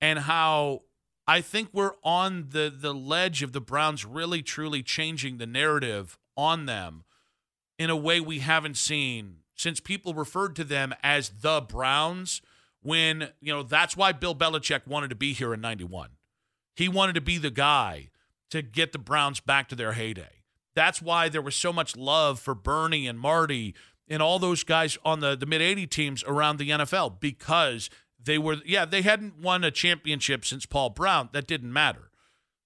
and 0.01 0.19
how 0.19 0.83
I 1.27 1.41
think 1.41 1.69
we're 1.74 1.93
on 2.03 2.48
the 2.50 2.74
the 2.75 2.93
ledge 2.93 3.43
of 3.43 3.53
the 3.53 3.62
Browns 3.62 4.05
really 4.05 4.41
truly 4.41 4.81
changing 4.83 5.38
the 5.38 5.48
narrative 5.48 6.17
on 6.39 6.65
them 6.65 7.03
in 7.77 7.89
a 7.89 7.96
way 7.96 8.19
we 8.19 8.39
haven't 8.39 8.77
seen 8.77 9.38
since 9.55 9.81
people 9.81 10.13
referred 10.13 10.55
to 10.55 10.63
them 10.63 10.93
as 11.03 11.29
the 11.41 11.62
Browns 11.62 12.41
when, 12.81 13.29
you 13.41 13.53
know, 13.53 13.62
that's 13.62 13.98
why 13.98 14.13
Bill 14.13 14.34
Belichick 14.34 14.88
wanted 14.88 15.10
to 15.10 15.15
be 15.15 15.34
here 15.34 15.53
in 15.53 15.60
91. 15.60 16.12
He 16.75 16.88
wanted 16.88 17.13
to 17.15 17.22
be 17.22 17.38
the 17.38 17.51
guy 17.51 18.10
to 18.51 18.62
get 18.62 18.93
the 18.93 18.98
Browns 18.98 19.41
back 19.41 19.67
to 19.69 19.75
their 19.75 19.91
heyday. 19.91 20.43
That's 20.75 21.01
why 21.01 21.27
there 21.27 21.41
was 21.41 21.55
so 21.55 21.74
much 21.74 21.98
love 21.98 22.39
for 22.39 22.55
Bernie 22.55 23.05
and 23.05 23.19
Marty 23.19 23.75
and 24.08 24.22
all 24.22 24.39
those 24.39 24.63
guys 24.63 24.98
on 25.03 25.19
the, 25.19 25.36
the 25.36 25.46
mid 25.46 25.62
80 25.62 25.88
teams 25.88 26.24
around 26.24 26.58
the 26.58 26.69
NFL 26.69 27.19
because 27.19 27.89
they 28.24 28.38
were, 28.38 28.58
yeah, 28.65 28.86
they 28.86 29.01
hadn't 29.01 29.39
won 29.39 29.65
a 29.65 29.72
championship 29.72 30.46
since 30.46 30.65
Paul 30.65 30.91
Brown. 30.91 31.29
That 31.34 31.48
didn't 31.48 31.74
matter. 31.74 32.12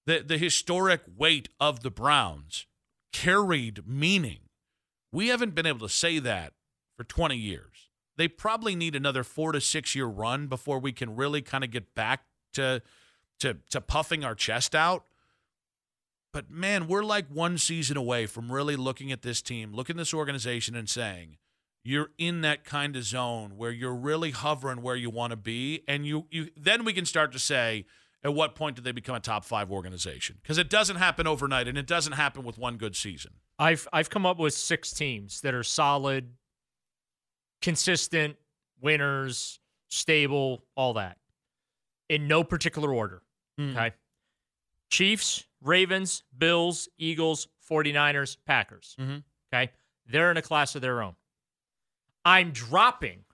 The, 0.06 0.20
the 0.20 0.38
historic 0.38 1.00
weight 1.16 1.48
of 1.58 1.80
the 1.80 1.90
Browns 1.90 2.66
carried 3.14 3.86
meaning. 3.86 4.40
We 5.12 5.28
haven't 5.28 5.54
been 5.54 5.66
able 5.66 5.86
to 5.86 5.88
say 5.88 6.18
that 6.18 6.52
for 6.96 7.04
20 7.04 7.36
years. 7.36 7.88
They 8.16 8.28
probably 8.28 8.74
need 8.74 8.94
another 8.94 9.22
four 9.22 9.52
to 9.52 9.60
six 9.60 9.94
year 9.94 10.06
run 10.06 10.48
before 10.48 10.80
we 10.80 10.92
can 10.92 11.16
really 11.16 11.40
kind 11.40 11.64
of 11.64 11.70
get 11.70 11.94
back 11.94 12.24
to, 12.54 12.82
to, 13.38 13.58
to 13.70 13.80
puffing 13.80 14.24
our 14.24 14.34
chest 14.34 14.74
out. 14.74 15.04
But 16.32 16.50
man, 16.50 16.88
we're 16.88 17.04
like 17.04 17.28
one 17.28 17.56
season 17.56 17.96
away 17.96 18.26
from 18.26 18.50
really 18.50 18.74
looking 18.74 19.12
at 19.12 19.22
this 19.22 19.40
team, 19.40 19.72
looking 19.72 19.94
at 19.94 19.98
this 19.98 20.14
organization, 20.14 20.74
and 20.74 20.90
saying, 20.90 21.38
you're 21.84 22.10
in 22.18 22.40
that 22.40 22.64
kind 22.64 22.96
of 22.96 23.04
zone 23.04 23.56
where 23.56 23.70
you're 23.70 23.94
really 23.94 24.32
hovering 24.32 24.82
where 24.82 24.96
you 24.96 25.10
want 25.10 25.30
to 25.30 25.36
be. 25.36 25.84
And 25.86 26.04
you, 26.04 26.26
you 26.30 26.48
then 26.56 26.84
we 26.84 26.92
can 26.92 27.06
start 27.06 27.30
to 27.32 27.38
say, 27.38 27.84
at 28.24 28.32
what 28.34 28.54
point 28.54 28.74
do 28.74 28.82
they 28.82 28.92
become 28.92 29.14
a 29.14 29.20
top 29.20 29.44
five 29.44 29.70
organization? 29.70 30.38
Because 30.42 30.56
it 30.56 30.70
doesn't 30.70 30.96
happen 30.96 31.26
overnight, 31.26 31.68
and 31.68 31.76
it 31.76 31.86
doesn't 31.86 32.14
happen 32.14 32.42
with 32.42 32.56
one 32.56 32.78
good 32.78 32.96
season. 32.96 33.32
I've 33.58 33.86
I've 33.92 34.10
come 34.10 34.24
up 34.24 34.38
with 34.38 34.54
six 34.54 34.92
teams 34.92 35.42
that 35.42 35.54
are 35.54 35.62
solid, 35.62 36.30
consistent 37.60 38.36
winners, 38.80 39.60
stable, 39.88 40.64
all 40.74 40.94
that, 40.94 41.18
in 42.08 42.26
no 42.26 42.42
particular 42.42 42.92
order. 42.92 43.22
Mm. 43.60 43.72
Okay, 43.72 43.92
Chiefs, 44.88 45.44
Ravens, 45.62 46.22
Bills, 46.36 46.88
Eagles, 46.98 47.48
49ers, 47.70 48.38
Packers. 48.46 48.96
Mm-hmm. 48.98 49.18
Okay, 49.52 49.70
they're 50.06 50.30
in 50.30 50.38
a 50.38 50.42
class 50.42 50.74
of 50.74 50.80
their 50.80 51.02
own. 51.02 51.14
I'm 52.24 52.52
dropping, 52.52 53.24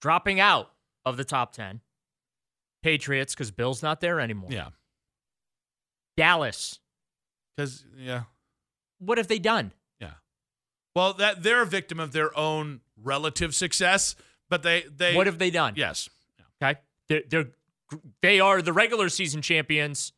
dropping 0.00 0.38
out 0.38 0.70
of 1.04 1.16
the 1.16 1.24
top 1.24 1.52
ten 1.52 1.80
Patriots 2.84 3.34
because 3.34 3.50
Bill's 3.50 3.82
not 3.82 4.02
there 4.02 4.20
anymore. 4.20 4.50
Yeah. 4.52 4.68
Dallas. 6.18 6.80
Because 7.56 7.82
yeah. 7.98 8.24
What 8.98 9.16
have 9.16 9.26
they 9.26 9.38
done? 9.38 9.72
Yeah. 10.00 10.10
Well, 10.94 11.14
that 11.14 11.42
they're 11.42 11.62
a 11.62 11.66
victim 11.66 11.98
of 11.98 12.12
their 12.12 12.38
own 12.38 12.82
relative 13.02 13.54
success, 13.54 14.14
but 14.50 14.62
they 14.62 14.84
they 14.94 15.16
What 15.16 15.26
have 15.26 15.38
they 15.38 15.50
done? 15.50 15.72
Yes. 15.76 16.10
Yeah. 16.38 16.68
Okay. 16.68 16.80
They're, 17.08 17.22
they're 17.26 17.50
they 18.20 18.38
are 18.38 18.60
the 18.60 18.74
regular 18.74 19.08
season 19.08 19.40
champions. 19.40 20.12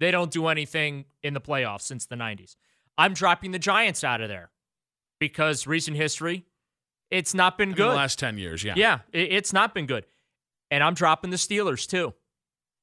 They 0.00 0.10
don't 0.10 0.30
do 0.30 0.46
anything 0.46 1.04
in 1.22 1.34
the 1.34 1.40
playoffs 1.40 1.82
since 1.82 2.06
the 2.06 2.16
90s. 2.16 2.56
I'm 2.96 3.12
dropping 3.12 3.50
the 3.50 3.58
Giants 3.58 4.02
out 4.02 4.22
of 4.22 4.28
there 4.30 4.50
because 5.18 5.66
recent 5.66 5.98
history, 5.98 6.46
it's 7.10 7.34
not 7.34 7.58
been 7.58 7.72
good. 7.72 7.90
the 7.90 7.96
last 7.96 8.18
10 8.18 8.38
years, 8.38 8.64
yeah. 8.64 8.74
Yeah, 8.74 9.00
it, 9.12 9.32
it's 9.32 9.52
not 9.52 9.74
been 9.74 9.86
good. 9.86 10.06
And 10.70 10.82
I'm 10.82 10.94
dropping 10.94 11.30
the 11.30 11.36
Steelers 11.36 11.86
too, 11.86 12.14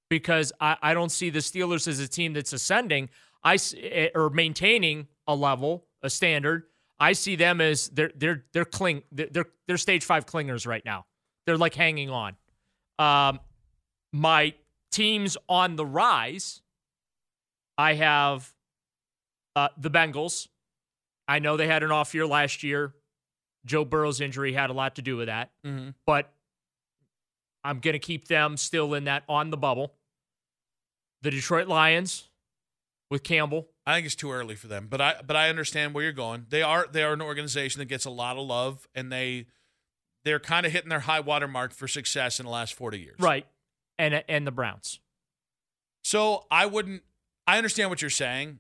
because 0.10 0.54
I, 0.60 0.78
I 0.82 0.94
don't 0.94 1.12
see 1.12 1.30
the 1.30 1.40
Steelers 1.40 1.88
as 1.88 2.00
a 2.00 2.08
team 2.08 2.34
that's 2.34 2.54
ascending. 2.54 3.10
I 3.44 3.58
eh, 3.78 4.10
or 4.16 4.30
maintaining 4.30 5.08
a 5.28 5.36
level, 5.36 5.86
a 6.02 6.10
standard. 6.10 6.64
I 7.00 7.14
see 7.14 7.36
them 7.36 7.60
as 7.60 7.90
they're 7.90 8.12
they're 8.16 8.46
they're 8.54 8.66
cling 8.66 9.04
they're 9.12 9.48
they're 9.68 9.78
stage 9.78 10.06
five 10.06 10.26
clingers 10.26 10.66
right 10.66 10.84
now. 10.86 11.06
They're 11.46 11.58
like 11.58 11.74
hanging 11.74 12.10
on. 12.10 12.36
Um, 13.00 13.40
my 14.14 14.54
teams 14.92 15.36
on 15.50 15.76
the 15.76 15.86
rise. 15.86 16.62
I 17.78 17.96
have 17.96 18.54
uh, 19.56 19.70
the 19.78 19.90
Bengals. 19.90 20.48
I 21.28 21.40
know 21.40 21.58
they 21.58 21.68
had 21.68 21.84
an 21.84 21.92
off 21.92 22.14
year 22.14 22.28
last 22.28 22.64
year. 22.64 22.94
Joe 23.66 23.86
Burrow's 23.86 24.22
injury 24.22 24.54
had 24.54 24.70
a 24.70 24.74
lot 24.74 24.96
to 24.96 25.02
do 25.02 25.18
with 25.18 25.28
that. 25.28 25.52
Mm-hmm. 25.66 25.90
But 26.06 26.32
I'm 27.64 27.80
going 27.80 27.94
to 27.94 28.00
keep 28.00 28.28
them 28.28 28.58
still 28.58 28.94
in 28.94 29.06
that 29.06 29.24
on 29.30 29.50
the 29.50 29.58
bubble. 29.58 29.94
The 31.22 31.32
Detroit 31.32 31.68
Lions 31.68 32.30
with 33.10 33.24
Campbell. 33.24 33.70
I 33.86 33.96
think 33.96 34.06
it's 34.06 34.16
too 34.16 34.32
early 34.32 34.56
for 34.56 34.68
them, 34.68 34.88
but 34.90 35.00
I 35.00 35.16
but 35.26 35.36
I 35.36 35.50
understand 35.50 35.94
where 35.94 36.04
you're 36.04 36.14
going. 36.14 36.48
They 36.50 36.62
are 36.62 36.88
they 36.92 37.04
are 37.04 37.14
an 37.14 37.22
organization 37.22 37.80
that 37.80 37.86
gets 37.86 38.06
a 38.06 38.10
lot 38.10 38.38
of 38.38 38.46
love, 38.46 38.88
and 38.96 39.12
they 39.12 39.46
they're 40.26 40.40
kind 40.40 40.66
of 40.66 40.72
hitting 40.72 40.90
their 40.90 41.02
high 41.02 41.20
water 41.20 41.48
mark 41.48 41.74
for 41.74 41.88
success 41.88 42.40
in 42.40 42.46
the 42.46 42.52
last 42.52 42.74
40 42.74 43.00
years. 43.00 43.16
Right, 43.20 43.46
and 43.98 44.24
and 44.28 44.48
the 44.48 44.52
Browns. 44.52 45.00
So 46.04 46.46
I 46.50 46.66
wouldn't. 46.66 47.04
I 47.46 47.58
understand 47.58 47.90
what 47.90 48.02
you're 48.02 48.10
saying. 48.10 48.60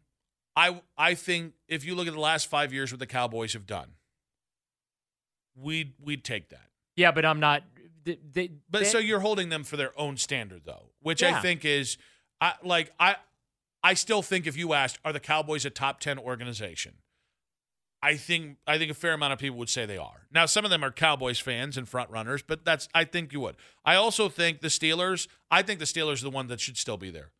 I 0.55 0.81
I 0.97 1.15
think 1.15 1.53
if 1.67 1.83
you 1.83 1.95
look 1.95 2.07
at 2.07 2.13
the 2.13 2.19
last 2.19 2.49
five 2.49 2.73
years, 2.73 2.91
what 2.91 2.99
the 2.99 3.07
Cowboys 3.07 3.53
have 3.53 3.65
done, 3.65 3.93
we'd 5.55 5.93
we'd 6.03 6.23
take 6.23 6.49
that. 6.49 6.69
Yeah, 6.95 7.11
but 7.11 7.25
I'm 7.25 7.39
not 7.39 7.63
they, 8.03 8.19
they, 8.31 8.51
but 8.69 8.79
they, 8.79 8.85
so 8.85 8.97
you're 8.97 9.19
holding 9.19 9.49
them 9.49 9.63
for 9.63 9.77
their 9.77 9.97
own 9.99 10.17
standard 10.17 10.61
though, 10.65 10.89
which 11.01 11.21
yeah. 11.21 11.37
I 11.37 11.41
think 11.41 11.65
is 11.65 11.97
I 12.41 12.53
like 12.63 12.91
I 12.99 13.15
I 13.83 13.93
still 13.93 14.21
think 14.21 14.47
if 14.47 14.57
you 14.57 14.73
asked 14.73 14.99
are 15.03 15.13
the 15.13 15.19
Cowboys 15.19 15.65
a 15.65 15.69
top 15.69 15.99
10 15.99 16.17
organization? 16.17 16.93
I 18.03 18.17
think 18.17 18.57
I 18.67 18.77
think 18.77 18.91
a 18.91 18.93
fair 18.93 19.13
amount 19.13 19.31
of 19.31 19.39
people 19.39 19.57
would 19.59 19.69
say 19.69 19.85
they 19.85 19.97
are. 19.97 20.27
Now, 20.29 20.45
some 20.45 20.65
of 20.65 20.71
them 20.71 20.83
are 20.83 20.91
Cowboys 20.91 21.39
fans 21.39 21.77
and 21.77 21.87
front 21.87 22.09
runners, 22.09 22.41
but 22.41 22.65
that's 22.65 22.89
I 22.93 23.05
think 23.05 23.31
you 23.31 23.39
would. 23.39 23.55
I 23.85 23.95
also 23.95 24.27
think 24.27 24.59
the 24.59 24.67
Steelers. 24.67 25.27
I 25.49 25.61
think 25.61 25.79
the 25.79 25.85
Steelers 25.85 26.19
are 26.21 26.25
the 26.25 26.29
one 26.29 26.47
that 26.47 26.59
should 26.59 26.77
still 26.77 26.97
be 26.97 27.11
there. 27.11 27.31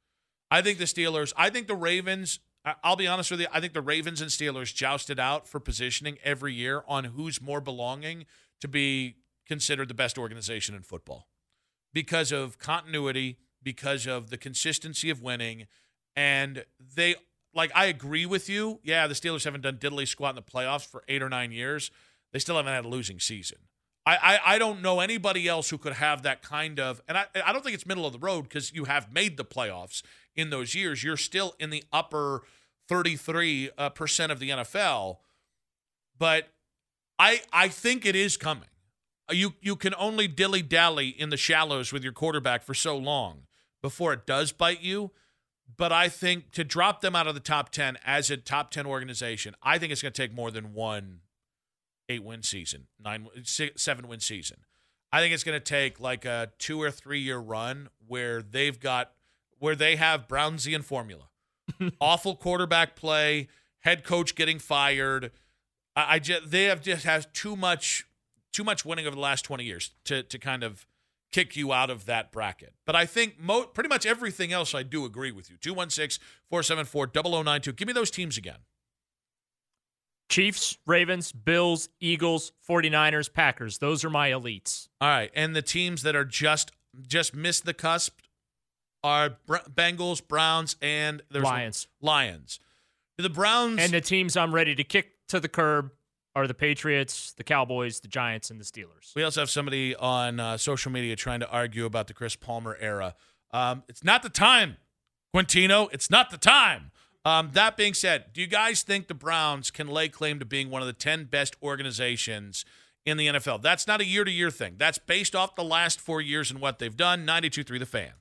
I 0.50 0.62
think 0.62 0.78
the 0.78 0.86
Steelers. 0.86 1.34
I 1.36 1.50
think 1.50 1.68
the 1.68 1.76
Ravens. 1.76 2.40
I'll 2.82 2.96
be 2.96 3.08
honest 3.08 3.30
with 3.30 3.42
you. 3.42 3.48
I 3.52 3.60
think 3.60 3.74
the 3.74 3.82
Ravens 3.82 4.22
and 4.22 4.32
Steelers 4.32 4.74
jousted 4.74 5.20
out 5.20 5.50
for 5.50 5.60
positioning 5.60 6.18
every 6.24 6.54
year 6.54 6.86
on 6.88 7.04
who's 7.04 7.42
more 7.42 7.60
belonging 7.60 8.26
to 8.62 8.70
be 8.70 9.18
considered 9.46 9.88
the 9.88 9.94
best 9.94 10.18
organization 10.18 10.76
in 10.76 10.82
football 10.82 11.28
because 11.94 12.32
of 12.32 12.58
continuity, 12.58 13.38
because 13.62 14.08
of 14.08 14.30
the 14.30 14.38
consistency 14.38 15.10
of 15.10 15.22
winning, 15.22 15.68
and 16.16 16.66
they 16.96 17.16
like 17.54 17.72
I 17.76 17.86
agree 17.86 18.26
with 18.26 18.50
you. 18.50 18.80
Yeah, 18.84 19.08
the 19.08 19.14
Steelers 19.14 19.46
haven't 19.46 19.62
done 19.62 19.78
diddly 19.78 20.08
squat 20.08 20.32
in 20.32 20.36
the 20.36 20.42
playoffs 20.42 20.86
for 20.86 21.04
eight 21.08 21.22
or 21.22 21.30
nine 21.30 21.52
years. 21.52 21.92
They 22.32 22.40
still 22.40 22.56
haven't 22.56 22.74
had 22.74 22.86
a 22.86 22.88
losing 22.88 23.20
season. 23.20 23.60
I, 24.06 24.18
I, 24.46 24.56
I 24.56 24.58
don't 24.60 24.82
know 24.82 25.00
anybody 25.00 25.48
else 25.48 25.70
who 25.70 25.78
could 25.78 25.94
have 25.94 26.24
that 26.24 26.42
kind 26.42 26.80
of, 26.80 27.02
and 27.08 27.18
I, 27.18 27.26
I 27.46 27.54
don't 27.54 27.64
think 27.64 27.74
it's 27.74 27.86
middle 27.86 28.06
of 28.06 28.12
the 28.12 28.20
road 28.20 28.44
because 28.44 28.74
you 28.74 28.84
have 28.84 29.14
made 29.14 29.38
the 29.38 29.46
playoffs 29.46 30.02
in 30.36 30.50
those 30.50 30.76
years. 30.76 31.04
You're 31.04 31.16
still 31.16 31.56
in 31.58 31.70
the 31.70 31.84
upper 31.94 32.42
33 32.90 33.70
uh, 33.78 33.90
percent 33.90 34.32
of 34.32 34.40
the 34.40 34.50
NFL, 34.50 35.18
but 36.18 36.50
I 37.18 37.42
I 37.54 37.70
think 37.70 38.06
it 38.06 38.16
is 38.16 38.36
coming. 38.36 38.68
Uh, 39.30 39.34
you 39.34 39.54
you 39.62 39.76
can 39.76 39.94
only 39.98 40.28
dilly 40.28 40.62
dally 40.62 41.10
in 41.10 41.30
the 41.30 41.38
shallows 41.38 41.94
with 41.94 42.04
your 42.04 42.14
quarterback 42.14 42.64
for 42.64 42.74
so 42.74 42.98
long 42.98 43.44
before 43.82 44.14
it 44.14 44.26
does 44.26 44.52
bite 44.52 44.82
you. 44.82 45.12
But 45.76 45.92
I 45.92 46.10
think 46.10 46.52
to 46.52 46.64
drop 46.64 47.02
them 47.02 47.16
out 47.16 47.26
of 47.26 47.34
the 47.34 47.40
top 47.40 47.70
10 47.70 47.98
as 48.06 48.30
a 48.30 48.38
top 48.38 48.70
10 48.70 48.86
organization, 48.86 49.56
I 49.64 49.78
think 49.78 49.92
it's 49.92 50.02
going 50.02 50.14
to 50.14 50.22
take 50.22 50.34
more 50.34 50.52
than 50.52 50.74
one 50.74 51.22
eight 52.10 52.24
win 52.24 52.44
season, 52.44 52.88
nine, 53.04 53.28
six, 53.44 53.82
seven 53.82 54.08
win 54.08 54.20
season. 54.20 54.58
I 55.12 55.20
think 55.20 55.34
it's 55.34 55.44
going 55.44 55.60
to 55.60 55.64
take 55.64 56.00
like 56.00 56.26
a 56.26 56.52
two 56.58 56.82
or 56.82 56.92
three 56.92 57.20
year 57.20 57.38
run 57.38 57.90
where 58.08 58.42
they've 58.42 58.80
got, 58.80 59.12
where 59.60 59.76
they 59.76 59.96
have 59.96 60.28
Brownsian 60.28 60.84
formula. 60.84 61.30
Awful 62.02 62.36
quarterback 62.36 62.96
play, 62.96 63.48
head 63.80 64.04
coach 64.04 64.36
getting 64.36 64.60
fired. 64.60 65.32
I, 65.96 66.16
I 66.16 66.20
just, 66.20 66.52
they 66.52 66.66
have 66.66 66.82
just 66.82 67.06
has 67.06 67.28
too 67.32 67.56
much, 67.56 68.06
too 68.54 68.64
much 68.64 68.86
winning 68.86 69.06
over 69.06 69.16
the 69.16 69.22
last 69.22 69.44
20 69.44 69.64
years 69.64 69.92
to, 70.06 70.24
to 70.24 70.40
kind 70.40 70.64
of 70.64 70.86
kick 71.32 71.56
you 71.56 71.74
out 71.74 71.90
of 71.90 72.06
that 72.06 72.32
bracket. 72.32 72.74
But 72.86 72.96
I 72.96 73.06
think 73.06 73.40
mo- 73.40 73.66
pretty 73.66 73.90
much 73.90 74.06
everything 74.06 74.54
else 74.54 74.74
I 74.74 74.84
do 74.84 75.04
agree 75.04 75.32
with 75.32 75.50
you. 75.50 75.58
216 75.58 76.24
474 76.50 77.12
0092. 77.44 77.74
Give 77.74 77.88
me 77.88 77.94
those 77.94 78.12
teams 78.12 78.38
again. 78.38 78.60
Chiefs, 80.30 80.78
Ravens, 80.88 81.32
Bills, 81.32 81.90
Eagles, 82.00 82.54
49ers, 82.68 83.32
Packers. 83.32 83.80
Those 83.80 84.06
are 84.06 84.10
my 84.10 84.30
elites. 84.30 84.88
All 85.02 85.10
right, 85.10 85.32
and 85.36 85.56
the 85.56 85.62
teams 85.62 86.04
that 86.04 86.16
are 86.16 86.26
just 86.26 86.72
just 87.08 87.36
missed 87.36 87.66
the 87.66 87.74
cusp 87.74 88.20
are 89.04 89.38
Br- 89.46 89.58
Bengals, 89.72 90.26
Browns, 90.26 90.76
and 90.82 91.22
there's 91.30 91.44
Lions. 91.44 91.88
Lions. 92.02 92.60
The 93.18 93.30
Browns 93.30 93.80
And 93.80 93.92
the 93.92 94.02
teams 94.02 94.38
I'm 94.38 94.56
ready 94.56 94.76
to 94.76 94.84
kick 94.84 95.12
to 95.28 95.40
the 95.40 95.50
curb 95.50 95.92
are 96.36 96.48
the 96.48 96.54
Patriots, 96.54 97.34
the 97.34 97.44
Cowboys, 97.44 98.00
the 98.00 98.08
Giants, 98.08 98.50
and 98.50 98.60
the 98.60 98.66
Steelers. 98.66 99.14
We 99.16 99.24
also 99.24 99.42
have 99.42 99.50
somebody 99.50 99.96
on 99.96 100.40
uh, 100.40 100.58
social 100.58 100.92
media 100.92 101.16
trying 101.16 101.40
to 101.42 101.50
argue 101.50 101.86
about 101.86 102.08
the 102.08 102.14
Chris 102.14 102.36
Palmer 102.36 102.78
era. 102.80 103.16
Um, 103.52 103.84
it's 103.88 104.04
not 104.04 104.24
the 104.24 104.30
time, 104.30 104.78
Quintino. 105.36 105.90
It's 105.92 106.10
not 106.10 106.32
the 106.32 106.38
time. 106.38 106.92
Um, 107.26 107.52
that 107.54 107.78
being 107.78 107.94
said, 107.94 108.26
do 108.34 108.42
you 108.42 108.48
guys 108.48 108.82
think 108.82 109.08
the 109.08 109.14
Browns 109.14 109.72
can 109.72 109.88
lay 109.88 110.10
claim 110.10 110.40
to 110.40 110.46
being 110.46 110.70
one 110.70 110.82
of 110.82 110.88
the 110.88 110.94
10 110.94 111.26
best 111.26 111.56
organizations 111.62 112.66
in 113.06 113.18
the 113.18 113.28
NFL? 113.28 113.62
That's 113.62 113.88
not 113.88 114.02
a 114.02 114.06
year 114.06 114.24
to 114.24 114.32
year 114.32 114.52
thing. 114.52 114.76
That's 114.78 114.98
based 114.98 115.36
off 115.36 115.56
the 115.56 115.64
last 115.64 116.02
four 116.02 116.20
years 116.20 116.52
and 116.52 116.60
what 116.60 116.80
they've 116.80 116.96
done. 116.96 117.26
92 117.26 117.64
3 117.64 117.80
the 117.80 117.86
fan. 117.86 118.12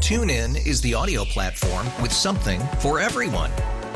TuneIn 0.00 0.66
is 0.66 0.80
the 0.80 0.94
audio 0.94 1.24
platform 1.24 1.86
with 2.02 2.12
something 2.12 2.60
for 2.80 2.98
everyone. 3.00 3.50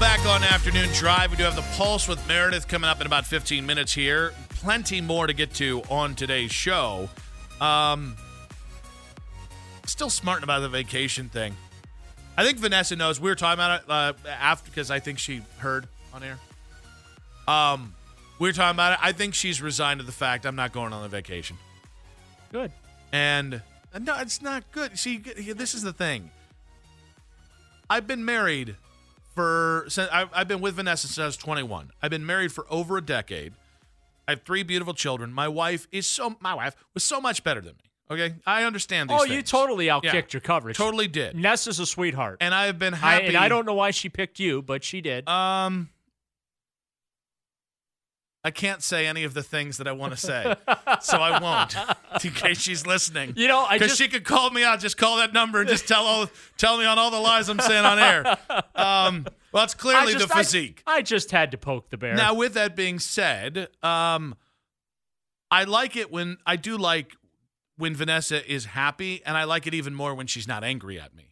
Back 0.00 0.26
on 0.26 0.42
Afternoon 0.42 0.88
Drive. 0.94 1.30
We 1.30 1.36
do 1.36 1.44
have 1.44 1.54
the 1.54 1.64
Pulse 1.76 2.08
with 2.08 2.26
Meredith 2.26 2.66
coming 2.66 2.88
up 2.88 3.00
in 3.00 3.06
about 3.06 3.26
15 3.26 3.64
minutes 3.64 3.92
here. 3.92 4.32
Plenty 4.48 5.00
more 5.00 5.26
to 5.26 5.32
get 5.32 5.52
to 5.54 5.82
on 5.90 6.14
today's 6.14 6.50
show. 6.50 7.08
Um, 7.60 8.16
still 9.86 10.10
smarting 10.10 10.44
about 10.44 10.60
the 10.60 10.68
vacation 10.68 11.28
thing. 11.28 11.54
I 12.36 12.44
think 12.44 12.58
Vanessa 12.58 12.96
knows. 12.96 13.20
We 13.20 13.30
were 13.30 13.36
talking 13.36 13.54
about 13.54 13.82
it 13.82 13.90
uh, 13.90 14.12
after 14.28 14.70
because 14.70 14.90
I 14.90 14.98
think 14.98 15.18
she 15.18 15.42
heard 15.58 15.86
on 16.12 16.22
air. 16.22 16.38
Um, 17.46 17.94
we 18.38 18.48
were 18.48 18.52
talking 18.52 18.74
about 18.74 18.94
it. 18.94 18.98
I 19.02 19.12
think 19.12 19.34
she's 19.34 19.60
resigned 19.62 20.00
to 20.00 20.06
the 20.06 20.10
fact 20.10 20.46
I'm 20.46 20.56
not 20.56 20.72
going 20.72 20.92
on 20.92 21.02
the 21.02 21.08
vacation. 21.08 21.56
Good. 22.50 22.72
And 23.12 23.62
uh, 23.94 23.98
no, 24.00 24.18
it's 24.18 24.42
not 24.42 24.64
good. 24.72 24.98
See, 24.98 25.18
this 25.18 25.74
is 25.74 25.82
the 25.82 25.92
thing. 25.92 26.30
I've 27.90 28.06
been 28.06 28.24
married 28.24 28.76
for 29.34 29.84
since 29.88 30.08
I've, 30.12 30.28
I've 30.32 30.48
been 30.48 30.60
with 30.60 30.74
Vanessa 30.74 31.06
since 31.06 31.18
I 31.18 31.26
was 31.26 31.36
21. 31.36 31.90
I've 32.02 32.10
been 32.10 32.26
married 32.26 32.52
for 32.52 32.66
over 32.70 32.96
a 32.96 33.02
decade. 33.02 33.54
I 34.28 34.32
have 34.32 34.42
three 34.42 34.62
beautiful 34.62 34.94
children. 34.94 35.32
My 35.32 35.48
wife 35.48 35.86
is 35.90 36.08
so 36.08 36.36
my 36.40 36.54
wife 36.54 36.74
was 36.94 37.04
so 37.04 37.20
much 37.20 37.42
better 37.44 37.60
than 37.60 37.74
me. 37.74 37.90
Okay, 38.10 38.34
I 38.46 38.64
understand 38.64 39.08
these. 39.08 39.18
Oh, 39.20 39.24
you 39.24 39.42
totally 39.42 39.86
outkicked 39.86 40.02
Yeah, 40.12 40.22
your 40.32 40.40
coverage. 40.40 40.76
Totally 40.76 41.08
did. 41.08 41.34
Nessa's 41.34 41.80
a 41.80 41.86
sweetheart. 41.86 42.38
And 42.40 42.54
I 42.54 42.66
have 42.66 42.78
been 42.78 42.92
I, 42.92 42.96
happy. 42.96 43.26
and 43.28 43.36
I 43.36 43.48
don't 43.48 43.64
know 43.64 43.74
why 43.74 43.90
she 43.90 44.10
picked 44.10 44.38
you, 44.38 44.60
but 44.60 44.84
she 44.84 45.00
did. 45.00 45.26
Um, 45.28 45.88
I 48.44 48.50
can't 48.50 48.82
say 48.82 49.06
any 49.06 49.22
of 49.22 49.34
the 49.34 49.42
things 49.42 49.76
that 49.76 49.86
I 49.86 49.92
want 49.92 50.14
to 50.14 50.16
say, 50.18 50.54
so 51.00 51.18
I 51.18 51.38
won't. 51.40 51.76
In 52.24 52.32
case 52.32 52.60
she's 52.60 52.84
listening, 52.86 53.34
You 53.36 53.46
know, 53.46 53.66
because 53.72 53.96
she 53.96 54.08
could 54.08 54.24
call 54.24 54.50
me 54.50 54.64
out. 54.64 54.80
Just 54.80 54.96
call 54.96 55.18
that 55.18 55.32
number 55.32 55.60
and 55.60 55.68
just 55.68 55.86
tell 55.86 56.04
all 56.04 56.28
tell 56.56 56.76
me 56.76 56.84
on 56.84 56.98
all 56.98 57.10
the 57.12 57.20
lies 57.20 57.48
I'm 57.48 57.60
saying 57.60 57.84
on 57.84 57.98
air. 58.00 58.38
Um, 58.74 59.26
well, 59.52 59.62
it's 59.64 59.74
clearly 59.74 60.14
just- 60.14 60.28
the 60.28 60.34
physique. 60.34 60.82
I, 60.86 60.96
I 60.96 61.02
just 61.02 61.30
had 61.30 61.52
to 61.52 61.58
poke 61.58 61.90
the 61.90 61.96
bear. 61.96 62.14
Now, 62.14 62.34
with 62.34 62.54
that 62.54 62.74
being 62.74 62.98
said, 62.98 63.68
um, 63.82 64.34
I 65.50 65.64
like 65.64 65.94
it 65.96 66.10
when 66.10 66.38
I 66.44 66.56
do 66.56 66.76
like 66.76 67.14
when 67.76 67.94
Vanessa 67.94 68.44
is 68.50 68.64
happy, 68.66 69.22
and 69.24 69.36
I 69.36 69.44
like 69.44 69.66
it 69.66 69.74
even 69.74 69.94
more 69.94 70.14
when 70.14 70.26
she's 70.26 70.48
not 70.48 70.64
angry 70.64 70.98
at 71.00 71.14
me. 71.14 71.31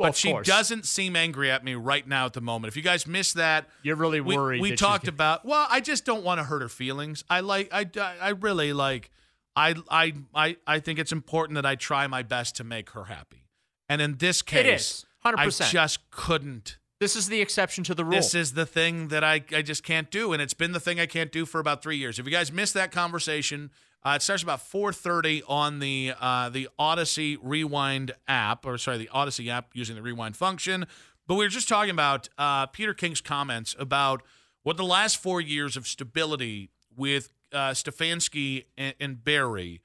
Well, 0.00 0.08
but 0.08 0.16
she 0.16 0.30
course. 0.30 0.46
doesn't 0.46 0.86
seem 0.86 1.14
angry 1.14 1.50
at 1.50 1.62
me 1.62 1.74
right 1.74 2.08
now 2.08 2.24
at 2.24 2.32
the 2.32 2.40
moment. 2.40 2.72
If 2.72 2.76
you 2.76 2.82
guys 2.82 3.06
missed 3.06 3.34
that, 3.34 3.68
You're 3.82 3.96
really 3.96 4.22
worried. 4.22 4.62
We 4.62 4.70
she's 4.70 4.80
talked 4.80 5.08
about. 5.08 5.44
Well, 5.44 5.66
I 5.68 5.80
just 5.80 6.06
don't 6.06 6.24
want 6.24 6.38
to 6.38 6.44
hurt 6.44 6.62
her 6.62 6.70
feelings. 6.70 7.22
I 7.28 7.40
like. 7.40 7.68
I. 7.70 7.86
I 8.20 8.30
really 8.30 8.72
like. 8.72 9.10
I. 9.54 9.74
I. 9.90 10.14
I. 10.34 10.56
I 10.66 10.80
think 10.80 10.98
it's 10.98 11.12
important 11.12 11.56
that 11.56 11.66
I 11.66 11.74
try 11.74 12.06
my 12.06 12.22
best 12.22 12.56
to 12.56 12.64
make 12.64 12.90
her 12.90 13.04
happy. 13.04 13.44
And 13.90 14.00
in 14.00 14.16
this 14.16 14.40
case, 14.40 14.60
It 14.60 14.66
is, 14.66 15.06
100%. 15.24 15.66
I 15.66 15.70
just 15.70 16.10
couldn't. 16.10 16.78
This 17.00 17.16
is 17.16 17.28
the 17.28 17.40
exception 17.40 17.82
to 17.84 17.94
the 17.94 18.04
rule. 18.04 18.12
This 18.12 18.34
is 18.34 18.52
the 18.52 18.66
thing 18.66 19.08
that 19.08 19.24
I, 19.24 19.42
I 19.52 19.62
just 19.62 19.82
can't 19.82 20.10
do, 20.10 20.34
and 20.34 20.42
it's 20.42 20.52
been 20.52 20.72
the 20.72 20.80
thing 20.80 21.00
I 21.00 21.06
can't 21.06 21.32
do 21.32 21.46
for 21.46 21.58
about 21.58 21.82
three 21.82 21.96
years. 21.96 22.18
If 22.18 22.26
you 22.26 22.30
guys 22.30 22.52
missed 22.52 22.74
that 22.74 22.92
conversation, 22.92 23.70
uh, 24.04 24.14
it 24.16 24.22
starts 24.22 24.42
about 24.42 24.60
4:30 24.60 25.42
on 25.48 25.78
the 25.78 26.12
uh, 26.20 26.50
the 26.50 26.68
Audacy 26.78 27.38
Rewind 27.42 28.12
app, 28.28 28.66
or 28.66 28.76
sorry, 28.76 28.98
the 28.98 29.08
Audacy 29.14 29.48
app 29.48 29.70
using 29.72 29.96
the 29.96 30.02
Rewind 30.02 30.36
function. 30.36 30.86
But 31.26 31.36
we 31.36 31.44
were 31.46 31.50
just 31.50 31.70
talking 31.70 31.90
about 31.90 32.28
uh, 32.36 32.66
Peter 32.66 32.92
King's 32.92 33.22
comments 33.22 33.74
about 33.78 34.22
what 34.62 34.76
the 34.76 34.84
last 34.84 35.16
four 35.16 35.40
years 35.40 35.78
of 35.78 35.86
stability 35.86 36.68
with 36.94 37.32
uh, 37.50 37.70
Stefanski 37.70 38.66
and, 38.76 38.94
and 39.00 39.24
Berry, 39.24 39.80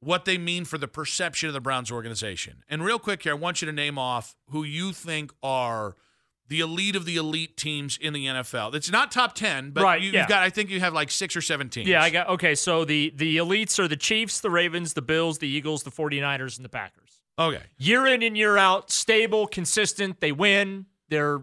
what 0.00 0.26
they 0.26 0.36
mean 0.36 0.66
for 0.66 0.76
the 0.76 0.88
perception 0.88 1.48
of 1.48 1.54
the 1.54 1.60
Browns 1.60 1.90
organization. 1.90 2.62
And 2.68 2.84
real 2.84 2.98
quick 2.98 3.22
here, 3.22 3.32
I 3.32 3.36
want 3.36 3.62
you 3.62 3.66
to 3.66 3.72
name 3.72 3.96
off 3.96 4.36
who 4.50 4.64
you 4.64 4.92
think 4.92 5.32
are 5.42 5.96
the 6.48 6.60
elite 6.60 6.96
of 6.96 7.04
the 7.04 7.16
elite 7.16 7.56
teams 7.56 7.98
in 8.00 8.12
the 8.12 8.26
NFL. 8.26 8.74
It's 8.74 8.90
not 8.90 9.10
top 9.10 9.34
10, 9.34 9.70
but 9.70 9.82
Right, 9.82 10.00
you, 10.02 10.10
yeah. 10.10 10.20
you've 10.20 10.28
got, 10.28 10.42
I 10.42 10.50
think 10.50 10.70
you 10.70 10.80
have 10.80 10.92
like 10.92 11.10
six 11.10 11.34
or 11.36 11.40
seven 11.40 11.68
teams. 11.68 11.88
Yeah, 11.88 12.02
I 12.02 12.10
got 12.10 12.28
okay. 12.30 12.54
So 12.54 12.84
the 12.84 13.12
the 13.16 13.36
elites 13.38 13.78
are 13.78 13.88
the 13.88 13.96
Chiefs, 13.96 14.40
the 14.40 14.50
Ravens, 14.50 14.94
the 14.94 15.02
Bills, 15.02 15.38
the 15.38 15.48
Eagles, 15.48 15.82
the 15.82 15.90
49ers, 15.90 16.56
and 16.56 16.64
the 16.64 16.68
Packers. 16.68 17.20
Okay. 17.38 17.62
Year 17.78 18.06
in 18.06 18.22
and 18.22 18.36
year 18.36 18.56
out, 18.58 18.90
stable, 18.90 19.46
consistent. 19.46 20.20
They 20.20 20.32
win. 20.32 20.86
They're 21.08 21.42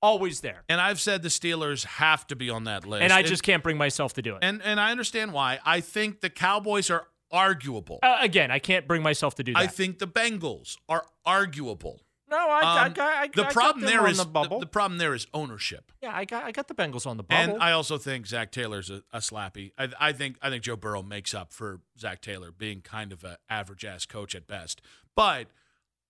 always 0.00 0.40
there. 0.40 0.62
And 0.68 0.80
I've 0.80 1.00
said 1.00 1.22
the 1.22 1.28
Steelers 1.28 1.84
have 1.84 2.26
to 2.28 2.36
be 2.36 2.48
on 2.50 2.64
that 2.64 2.86
list. 2.86 3.02
And 3.02 3.12
I 3.12 3.22
just 3.22 3.42
can't 3.42 3.62
bring 3.62 3.76
myself 3.76 4.14
to 4.14 4.22
do 4.22 4.34
it. 4.36 4.38
and 4.42 4.62
and 4.62 4.80
I 4.80 4.90
understand 4.90 5.32
why. 5.32 5.58
I 5.64 5.80
think 5.80 6.20
the 6.20 6.30
Cowboys 6.30 6.88
are 6.90 7.06
arguable. 7.30 7.98
Uh, 8.02 8.16
again, 8.20 8.50
I 8.50 8.58
can't 8.58 8.86
bring 8.88 9.02
myself 9.02 9.34
to 9.36 9.42
do 9.44 9.52
that. 9.52 9.58
I 9.60 9.66
think 9.66 9.98
the 9.98 10.06
Bengals 10.08 10.76
are 10.88 11.04
arguable. 11.26 12.00
No, 12.30 12.36
I, 12.36 12.60
I, 12.60 12.86
Um, 12.86 12.92
got 12.92 13.12
I, 13.16 13.26
the 13.28 13.42
I 13.42 13.44
got 13.44 13.52
problem 13.52 13.84
there 13.86 14.02
on 14.02 14.10
is 14.10 14.18
the 14.18 14.24
bubble. 14.24 14.60
the 14.60 14.66
problem 14.66 14.98
there 14.98 15.14
is 15.14 15.26
ownership. 15.32 15.92
yeah, 16.02 16.14
I 16.14 16.24
got 16.24 16.44
I 16.44 16.52
got 16.52 16.68
the 16.68 16.74
Bengals 16.74 17.06
on 17.06 17.16
the 17.16 17.22
bubble. 17.22 17.54
And 17.54 17.62
I 17.62 17.72
also 17.72 17.96
think 17.98 18.26
Zac 18.26 18.52
Taylor's 18.52 18.90
a, 18.90 19.02
a 19.12 19.18
slappy. 19.18 19.72
I, 19.78 19.88
I 19.98 20.12
think 20.12 20.36
I 20.42 20.50
think 20.50 20.62
Joe 20.62 20.76
Burrow 20.76 21.02
makes 21.02 21.32
up 21.34 21.52
for 21.52 21.80
Zac 21.98 22.20
Taylor 22.20 22.50
being 22.52 22.80
kind 22.82 23.12
of 23.12 23.24
an 23.24 23.36
average 23.48 23.84
ass 23.84 24.04
coach 24.06 24.34
at 24.34 24.46
best. 24.46 24.80
But 25.16 25.48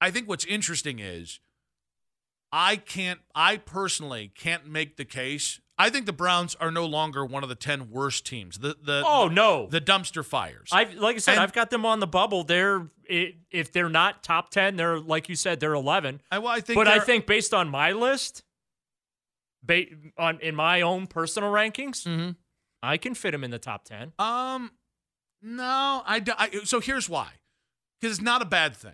I 0.00 0.10
think 0.10 0.28
what's 0.28 0.44
interesting 0.44 0.98
is 0.98 1.40
I 2.52 2.76
can't 2.76 3.20
I 3.34 3.56
personally 3.58 4.32
can't 4.34 4.66
make 4.66 4.96
the 4.96 5.04
case. 5.04 5.60
I 5.80 5.90
think 5.90 6.06
the 6.06 6.12
Browns 6.12 6.54
are 6.56 6.70
no 6.72 6.84
longer 6.86 7.24
one 7.24 7.42
of 7.44 7.48
the 7.48 7.54
ten 7.54 7.90
worst 7.90 8.26
teams. 8.26 8.58
The 8.58 8.76
the 8.82 9.02
oh 9.06 9.28
no, 9.28 9.66
the 9.68 9.80
dumpster 9.80 10.24
fires. 10.24 10.68
I 10.72 10.84
like 10.84 11.16
I 11.16 11.18
said, 11.20 11.32
And- 11.34 11.40
I've 11.42 11.52
got 11.52 11.70
them 11.70 11.86
on 11.86 12.00
the 12.00 12.06
bubble. 12.06 12.42
They're 12.44 12.88
if 13.08 13.70
they're 13.72 13.88
not 13.88 14.22
top 14.22 14.50
ten, 14.50 14.76
they're 14.76 14.98
like 14.98 15.28
you 15.28 15.36
said, 15.36 15.60
they're 15.60 15.74
eleven. 15.74 16.20
I, 16.30 16.38
well, 16.40 16.48
I 16.52 16.60
think 16.60 16.76
but 16.76 16.88
I 16.88 16.98
think 16.98 17.26
based 17.26 17.54
on 17.54 17.68
my 17.68 17.92
list, 17.92 18.42
ba- 19.62 19.86
on 20.18 20.40
in 20.40 20.54
my 20.54 20.80
own 20.80 21.06
personal 21.06 21.50
rankings, 21.50 22.04
Mm-hmm. 22.06 22.30
I 22.82 22.96
can 22.96 23.14
fit 23.14 23.32
them 23.32 23.42
in 23.44 23.50
the 23.50 23.58
top 23.58 23.84
ten. 23.84 24.12
Um, 24.18 24.70
no, 25.42 26.02
I, 26.06 26.22
I 26.38 26.50
so 26.64 26.80
here's 26.80 27.08
why, 27.08 27.28
because 28.00 28.16
it's 28.18 28.24
not 28.24 28.42
a 28.42 28.44
bad 28.46 28.76
thing. 28.76 28.92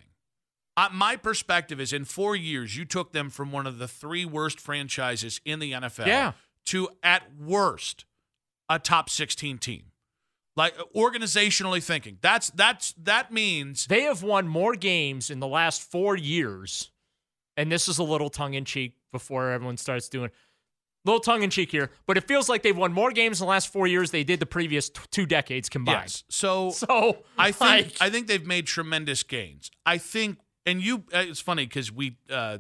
Uh, 0.77 0.88
my 0.92 1.16
perspective 1.16 1.81
is 1.81 1.92
in 1.92 2.05
four 2.05 2.35
years, 2.35 2.77
you 2.77 2.85
took 2.85 3.12
them 3.12 3.31
from 3.31 3.53
one 3.53 3.66
of 3.66 3.79
the 3.79 3.87
three 3.87 4.25
worst 4.25 4.59
franchises 4.59 5.40
in 5.44 5.61
the 5.61 5.73
NFL 5.73 6.07
Yeah. 6.07 6.33
To, 6.74 6.88
at 7.02 7.22
worst, 7.40 8.04
a 8.68 8.78
top 8.78 9.08
16 9.08 9.58
team. 9.58 9.84
Like 10.56 10.76
organizationally 10.94 11.82
thinking, 11.82 12.18
that's 12.20 12.50
that's 12.50 12.92
that 12.92 13.32
means 13.32 13.87
They 13.87 14.02
have 14.02 14.22
won 14.22 14.46
more 14.46 14.76
games 14.76 15.28
in 15.28 15.40
the 15.40 15.48
last 15.48 15.82
four 15.82 16.16
years, 16.16 16.92
and 17.56 17.72
this 17.72 17.88
is 17.88 17.98
a 17.98 18.04
little 18.04 18.30
tongue 18.30 18.54
in 18.54 18.64
cheek 18.64 18.94
before 19.10 19.50
everyone 19.50 19.76
starts 19.76 20.08
doing. 20.08 20.30
Little 21.04 21.20
tongue 21.20 21.42
in 21.42 21.50
cheek 21.50 21.72
here, 21.72 21.90
but 22.06 22.16
it 22.16 22.28
feels 22.28 22.48
like 22.48 22.62
they've 22.62 22.76
won 22.76 22.92
more 22.92 23.10
games 23.10 23.40
in 23.40 23.46
the 23.46 23.50
last 23.50 23.72
four 23.72 23.88
years 23.88 24.12
they 24.12 24.22
did 24.22 24.38
the 24.38 24.46
previous 24.46 24.88
t- 24.90 25.00
two 25.10 25.26
decades 25.26 25.68
combined. 25.68 26.02
yes. 26.02 26.24
So 26.30 26.70
So 26.70 27.18
I 27.37 27.50
think 27.50 27.60
like, 27.60 27.96
I 28.00 28.08
think 28.08 28.28
they've 28.28 28.46
made 28.46 28.66
tremendous 28.68 29.24
gains. 29.24 29.72
I 29.84 29.98
think, 29.98 30.38
and 30.64 30.80
you, 30.80 31.04
uh, 31.12 31.18
it's 31.18 31.40
funny 31.40 31.66
because 31.66 31.90
we 31.90 32.16
uh, 32.30 32.58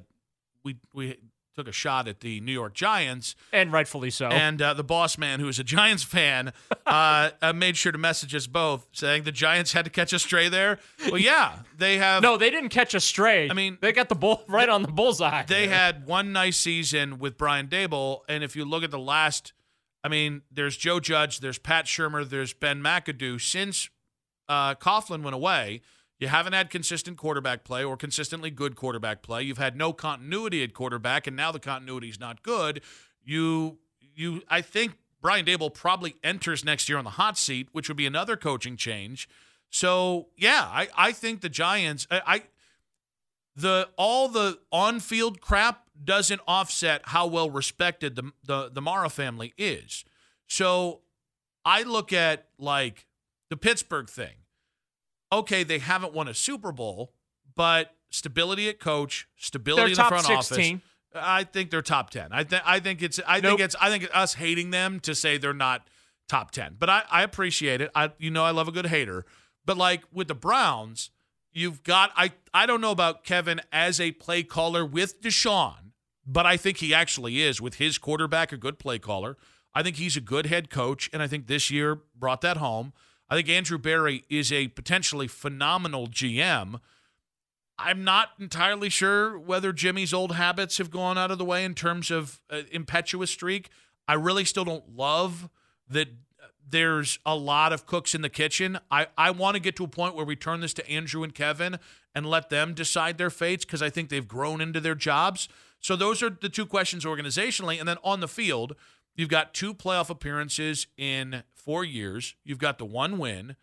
we 0.64 0.78
we 0.92 1.16
took 1.54 1.68
a 1.68 1.72
shot 1.72 2.08
at 2.08 2.20
the 2.20 2.40
New 2.40 2.52
York 2.52 2.74
Giants, 2.74 3.36
and 3.52 3.72
rightfully 3.72 4.10
so. 4.10 4.26
and 4.28 4.60
uh, 4.60 4.74
the 4.74 4.84
boss 4.84 5.16
man, 5.16 5.40
who 5.40 5.48
is 5.48 5.58
a 5.58 5.64
Giants 5.64 6.02
fan, 6.02 6.52
uh, 6.86 7.30
uh, 7.40 7.52
made 7.52 7.76
sure 7.76 7.92
to 7.92 7.98
message 7.98 8.34
us 8.34 8.46
both 8.46 8.86
saying 8.92 9.22
the 9.22 9.32
Giants 9.32 9.72
had 9.72 9.84
to 9.84 9.90
catch 9.90 10.12
a 10.12 10.18
stray 10.18 10.48
there. 10.48 10.78
Well, 11.06 11.18
yeah, 11.18 11.58
they 11.76 11.98
have. 11.98 12.22
no, 12.22 12.36
they 12.36 12.50
didn't 12.50 12.70
catch 12.70 12.94
a 12.94 13.00
stray. 13.00 13.48
I 13.48 13.54
mean, 13.54 13.78
they 13.80 13.92
got 13.92 14.08
the 14.08 14.14
bull 14.14 14.42
right 14.48 14.68
on 14.68 14.82
the 14.82 14.88
bullseye. 14.88 15.44
they 15.44 15.68
had 15.68 16.06
one 16.06 16.32
nice 16.32 16.56
season 16.56 17.18
with 17.18 17.38
Brian 17.38 17.68
Daboll, 17.68 18.20
and 18.28 18.42
if 18.42 18.56
you 18.56 18.64
look 18.64 18.82
at 18.82 18.90
the 18.90 18.98
last, 18.98 19.52
I 20.02 20.08
mean, 20.08 20.42
there's 20.50 20.76
Joe 20.76 21.00
Judge, 21.00 21.40
there's 21.40 21.58
Pat 21.58 21.86
Shurmur, 21.86 22.28
there's 22.28 22.52
Ben 22.52 22.82
McAdoo. 22.82 23.40
Since 23.40 23.90
uh, 24.48 24.74
Coughlin 24.74 25.22
went 25.22 25.34
away, 25.34 25.82
you 26.18 26.28
haven't 26.28 26.52
had 26.52 26.70
consistent 26.70 27.16
quarterback 27.16 27.64
play 27.64 27.82
or 27.84 27.96
consistently 27.96 28.50
good 28.50 28.76
quarterback 28.76 29.22
play. 29.22 29.42
You've 29.42 29.58
had 29.58 29.76
no 29.76 29.92
continuity 29.92 30.62
at 30.62 30.72
quarterback, 30.72 31.26
and 31.26 31.36
now 31.36 31.52
the 31.52 31.58
continuity 31.58 32.08
is 32.08 32.20
not 32.20 32.42
good. 32.42 32.80
You, 33.24 33.78
you, 34.14 34.42
I 34.48 34.60
think 34.60 34.96
Brian 35.20 35.44
Daboll 35.44 35.72
probably 35.72 36.16
enters 36.22 36.64
next 36.64 36.88
year 36.88 36.98
on 36.98 37.04
the 37.04 37.10
hot 37.10 37.36
seat, 37.38 37.68
which 37.72 37.88
would 37.88 37.96
be 37.96 38.06
another 38.06 38.36
coaching 38.36 38.76
change. 38.76 39.28
So 39.70 40.28
yeah, 40.36 40.68
I, 40.70 40.88
I 40.96 41.12
think 41.12 41.40
the 41.40 41.48
Giants, 41.48 42.06
I, 42.10 42.20
I 42.26 42.42
the 43.56 43.88
all 43.96 44.28
the 44.28 44.58
on-field 44.70 45.40
crap 45.40 45.84
doesn't 46.02 46.40
offset 46.46 47.02
how 47.06 47.26
well 47.26 47.50
respected 47.50 48.16
the 48.16 48.32
the 48.44 48.70
the 48.72 48.82
Mara 48.82 49.08
family 49.08 49.52
is. 49.56 50.04
So 50.46 51.00
I 51.64 51.82
look 51.82 52.12
at 52.12 52.48
like 52.58 53.06
the 53.50 53.56
Pittsburgh 53.56 54.08
thing. 54.08 54.43
Okay, 55.38 55.62
they 55.64 55.78
haven't 55.78 56.12
won 56.12 56.28
a 56.28 56.34
Super 56.34 56.72
Bowl, 56.72 57.12
but 57.56 57.94
stability 58.10 58.68
at 58.68 58.78
coach, 58.80 59.28
stability 59.36 59.92
in 59.92 59.96
the 59.96 60.04
front 60.04 60.26
16. 60.26 60.76
office. 60.76 60.82
I 61.16 61.44
think 61.44 61.70
they're 61.70 61.82
top 61.82 62.10
10. 62.10 62.28
I 62.32 62.44
think 62.44 62.62
I 62.66 62.80
think 62.80 63.02
it's 63.02 63.20
I 63.26 63.40
Nope. 63.40 63.50
think 63.50 63.60
it's 63.60 63.76
I 63.80 63.88
think 63.90 64.04
it's 64.04 64.14
us 64.14 64.34
hating 64.34 64.70
them 64.70 64.98
to 65.00 65.14
say 65.14 65.38
they're 65.38 65.52
not 65.54 65.86
top 66.28 66.50
10. 66.50 66.76
But 66.78 66.90
I 66.90 67.02
I 67.10 67.22
appreciate 67.22 67.80
it. 67.80 67.90
I 67.94 68.10
you 68.18 68.30
know 68.30 68.44
I 68.44 68.50
love 68.50 68.68
a 68.68 68.72
good 68.72 68.86
hater. 68.86 69.24
But 69.64 69.76
like 69.76 70.02
with 70.12 70.28
the 70.28 70.34
Browns, 70.34 71.10
you've 71.52 71.82
got 71.84 72.10
I 72.16 72.32
I 72.52 72.66
don't 72.66 72.80
know 72.80 72.90
about 72.90 73.22
Kevin 73.24 73.60
as 73.72 74.00
a 74.00 74.10
play 74.12 74.42
caller 74.42 74.84
with 74.84 75.20
Deshaun, 75.22 75.92
but 76.26 76.46
I 76.46 76.56
think 76.56 76.78
he 76.78 76.92
actually 76.92 77.40
is 77.42 77.60
with 77.60 77.76
his 77.76 77.96
quarterback 77.98 78.50
a 78.52 78.56
good 78.56 78.78
play 78.80 78.98
caller. 78.98 79.36
I 79.72 79.82
think 79.82 79.96
he's 79.96 80.16
a 80.16 80.20
good 80.20 80.46
head 80.46 80.68
coach, 80.70 81.10
and 81.12 81.22
I 81.22 81.26
think 81.28 81.46
this 81.46 81.70
year 81.70 82.00
brought 82.16 82.40
that 82.42 82.56
home. 82.58 82.92
I 83.28 83.36
think 83.36 83.48
Andrew 83.48 83.78
Berry 83.78 84.24
is 84.28 84.52
a 84.52 84.68
potentially 84.68 85.28
phenomenal 85.28 86.06
GM. 86.06 86.80
I'm 87.78 88.04
not 88.04 88.30
entirely 88.38 88.88
sure 88.88 89.38
whether 89.38 89.72
Jimmy's 89.72 90.14
old 90.14 90.34
habits 90.34 90.78
have 90.78 90.90
gone 90.90 91.18
out 91.18 91.30
of 91.30 91.38
the 91.38 91.44
way 91.44 91.64
in 91.64 91.74
terms 91.74 92.10
of 92.10 92.40
uh, 92.50 92.62
impetuous 92.70 93.30
streak. 93.30 93.70
I 94.06 94.14
really 94.14 94.44
still 94.44 94.64
don't 94.64 94.96
love 94.96 95.48
that 95.88 96.08
there's 96.68 97.18
a 97.26 97.34
lot 97.34 97.72
of 97.72 97.86
cooks 97.86 98.14
in 98.14 98.22
the 98.22 98.28
kitchen. 98.28 98.78
I, 98.90 99.08
I 99.18 99.30
want 99.30 99.54
to 99.54 99.60
get 99.60 99.76
to 99.76 99.84
a 99.84 99.88
point 99.88 100.14
where 100.14 100.24
we 100.24 100.36
turn 100.36 100.60
this 100.60 100.74
to 100.74 100.88
Andrew 100.88 101.22
and 101.22 101.34
Kevin 101.34 101.78
and 102.14 102.26
let 102.26 102.48
them 102.48 102.74
decide 102.74 103.18
their 103.18 103.30
fates 103.30 103.64
because 103.64 103.82
I 103.82 103.90
think 103.90 104.08
they've 104.08 104.26
grown 104.26 104.60
into 104.60 104.80
their 104.80 104.94
jobs. 104.94 105.48
So 105.80 105.96
those 105.96 106.22
are 106.22 106.30
the 106.30 106.48
two 106.48 106.66
questions 106.66 107.04
organizationally. 107.04 107.78
And 107.78 107.88
then 107.88 107.98
on 108.02 108.20
the 108.20 108.28
field, 108.28 108.74
you've 109.14 109.28
got 109.28 109.54
two 109.54 109.74
playoff 109.74 110.10
appearances 110.10 110.86
in 110.96 111.42
four 111.54 111.84
years. 111.84 112.34
You've 112.44 112.58
got 112.58 112.78
the 112.78 112.84
one 112.84 113.18
win. 113.18 113.56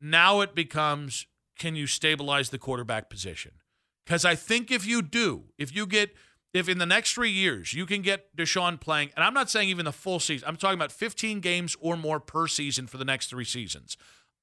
Now 0.00 0.40
it 0.40 0.54
becomes 0.54 1.26
can 1.58 1.74
you 1.74 1.86
stabilize 1.86 2.50
the 2.50 2.58
quarterback 2.58 3.10
position? 3.10 3.52
Because 4.04 4.24
I 4.24 4.34
think 4.34 4.70
if 4.70 4.86
you 4.86 5.02
do, 5.02 5.44
if 5.58 5.74
you 5.74 5.86
get, 5.86 6.14
if 6.54 6.68
in 6.68 6.78
the 6.78 6.86
next 6.86 7.12
three 7.12 7.30
years 7.30 7.74
you 7.74 7.84
can 7.84 8.00
get 8.00 8.34
Deshaun 8.34 8.80
playing, 8.80 9.10
and 9.16 9.24
I'm 9.24 9.34
not 9.34 9.50
saying 9.50 9.68
even 9.68 9.84
the 9.84 9.92
full 9.92 10.20
season, 10.20 10.48
I'm 10.48 10.56
talking 10.56 10.78
about 10.78 10.92
15 10.92 11.40
games 11.40 11.76
or 11.80 11.96
more 11.96 12.20
per 12.20 12.46
season 12.46 12.86
for 12.86 12.96
the 12.96 13.04
next 13.04 13.28
three 13.28 13.44
seasons. 13.44 13.96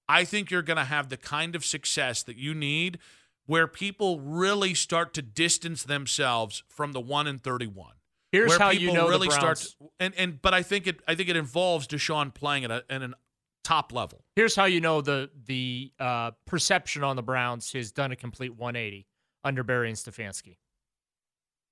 I 0.08 0.24
think 0.24 0.52
you're 0.52 0.62
going 0.62 0.78
to 0.78 0.84
have 0.84 1.10
the 1.10 1.18
kind 1.18 1.56
of 1.56 1.66
success 1.66 2.22
that 2.24 2.38
you 2.38 2.54
need 2.54 3.00
where 3.48 3.68
people 3.68 4.20
really 4.20 4.74
start 4.74 5.14
to 5.16 5.22
distance 5.22 5.84
themselves 5.84 6.64
from 6.68 6.92
the 6.92 7.00
1 7.00 7.26
and 7.26 7.42
31. 7.42 7.94
Here's 8.36 8.50
where 8.50 8.60
how 8.60 8.70
you 8.72 8.80
people 8.80 8.96
know 8.96 9.06
the 9.06 9.10
really 9.12 9.30
start 9.30 9.66
Browns- 9.80 9.92
and 10.00 10.14
and 10.16 10.42
but 10.42 10.54
I 10.54 10.62
think 10.64 10.88
it 10.88 11.02
I 11.08 11.16
think 11.16 11.30
it 11.30 11.36
involves 11.36 11.88
Deshaun 11.88 12.34
playing 12.34 12.66
at, 12.66 12.72
a, 12.72 12.84
at 12.90 13.02
an 13.02 13.16
top 13.64 13.94
level. 13.94 14.24
Here's 14.36 14.56
how 14.56 14.66
you 14.66 14.82
know 14.82 15.02
the 15.02 15.30
the 15.46 15.92
uh, 16.00 16.32
perception 16.46 17.04
on 17.04 17.16
the 17.16 17.24
Browns 17.24 17.72
has 17.74 17.92
done 17.92 18.12
a 18.12 18.16
complete 18.16 18.56
180 18.56 19.08
under 19.44 19.64
Berry 19.64 19.90
and 19.90 19.98
Stefanski. 19.98 20.58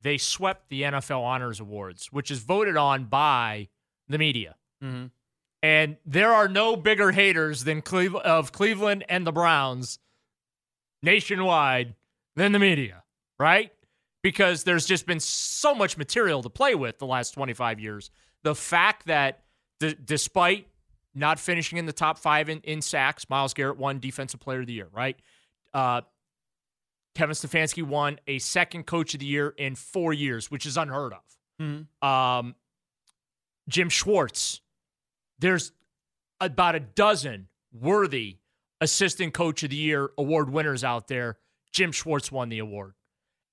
They 0.01 0.17
swept 0.17 0.69
the 0.69 0.81
NFL 0.83 1.21
Honors 1.21 1.59
Awards, 1.59 2.07
which 2.11 2.29
is 2.29 2.39
voted 2.39 2.75
on 2.77 3.05
by 3.05 3.69
the 4.09 4.17
media. 4.17 4.55
Mm-hmm. 4.83 5.07
And 5.61 5.95
there 6.05 6.33
are 6.33 6.49
no 6.49 6.75
bigger 6.75 7.11
haters 7.11 7.63
than 7.63 7.81
Cleve- 7.81 8.15
of 8.15 8.51
Cleveland 8.51 9.05
and 9.07 9.25
the 9.25 9.31
Browns 9.31 9.97
nationwide 11.01 11.95
than 12.35 12.51
the 12.51 12.59
media, 12.59 13.03
right? 13.39 13.71
Because 14.23 14.63
there's 14.63 14.85
just 14.85 15.05
been 15.05 15.19
so 15.19 15.75
much 15.75 15.97
material 15.97 16.41
to 16.41 16.49
play 16.49 16.73
with 16.73 16.97
the 16.97 17.05
last 17.05 17.31
25 17.31 17.79
years. 17.79 18.09
The 18.43 18.55
fact 18.55 19.05
that 19.07 19.43
d- 19.79 19.95
despite 20.03 20.67
not 21.13 21.39
finishing 21.39 21.77
in 21.77 21.85
the 21.85 21.93
top 21.93 22.17
five 22.17 22.49
in, 22.49 22.59
in 22.61 22.81
sacks, 22.81 23.29
Myles 23.29 23.53
Garrett 23.53 23.77
won 23.77 23.99
Defensive 23.99 24.39
Player 24.39 24.61
of 24.61 24.67
the 24.67 24.73
Year, 24.73 24.87
right? 24.91 25.17
Uh, 25.73 26.01
Kevin 27.15 27.35
Stefanski 27.35 27.83
won 27.83 28.19
a 28.25 28.39
second 28.39 28.85
Coach 28.85 29.13
of 29.13 29.19
the 29.19 29.25
Year 29.25 29.53
in 29.57 29.75
four 29.75 30.13
years, 30.13 30.49
which 30.49 30.65
is 30.65 30.77
unheard 30.77 31.13
of. 31.13 31.19
Mm-hmm. 31.61 32.07
Um, 32.07 32.55
Jim 33.69 33.89
Schwartz, 33.89 34.61
there's 35.39 35.71
about 36.41 36.75
a 36.75 36.79
dozen 36.79 37.47
worthy 37.71 38.37
Assistant 38.81 39.33
Coach 39.33 39.63
of 39.63 39.69
the 39.69 39.75
Year 39.75 40.11
award 40.17 40.49
winners 40.49 40.83
out 40.83 41.07
there. 41.07 41.37
Jim 41.71 41.91
Schwartz 41.91 42.31
won 42.31 42.49
the 42.49 42.59
award. 42.59 42.93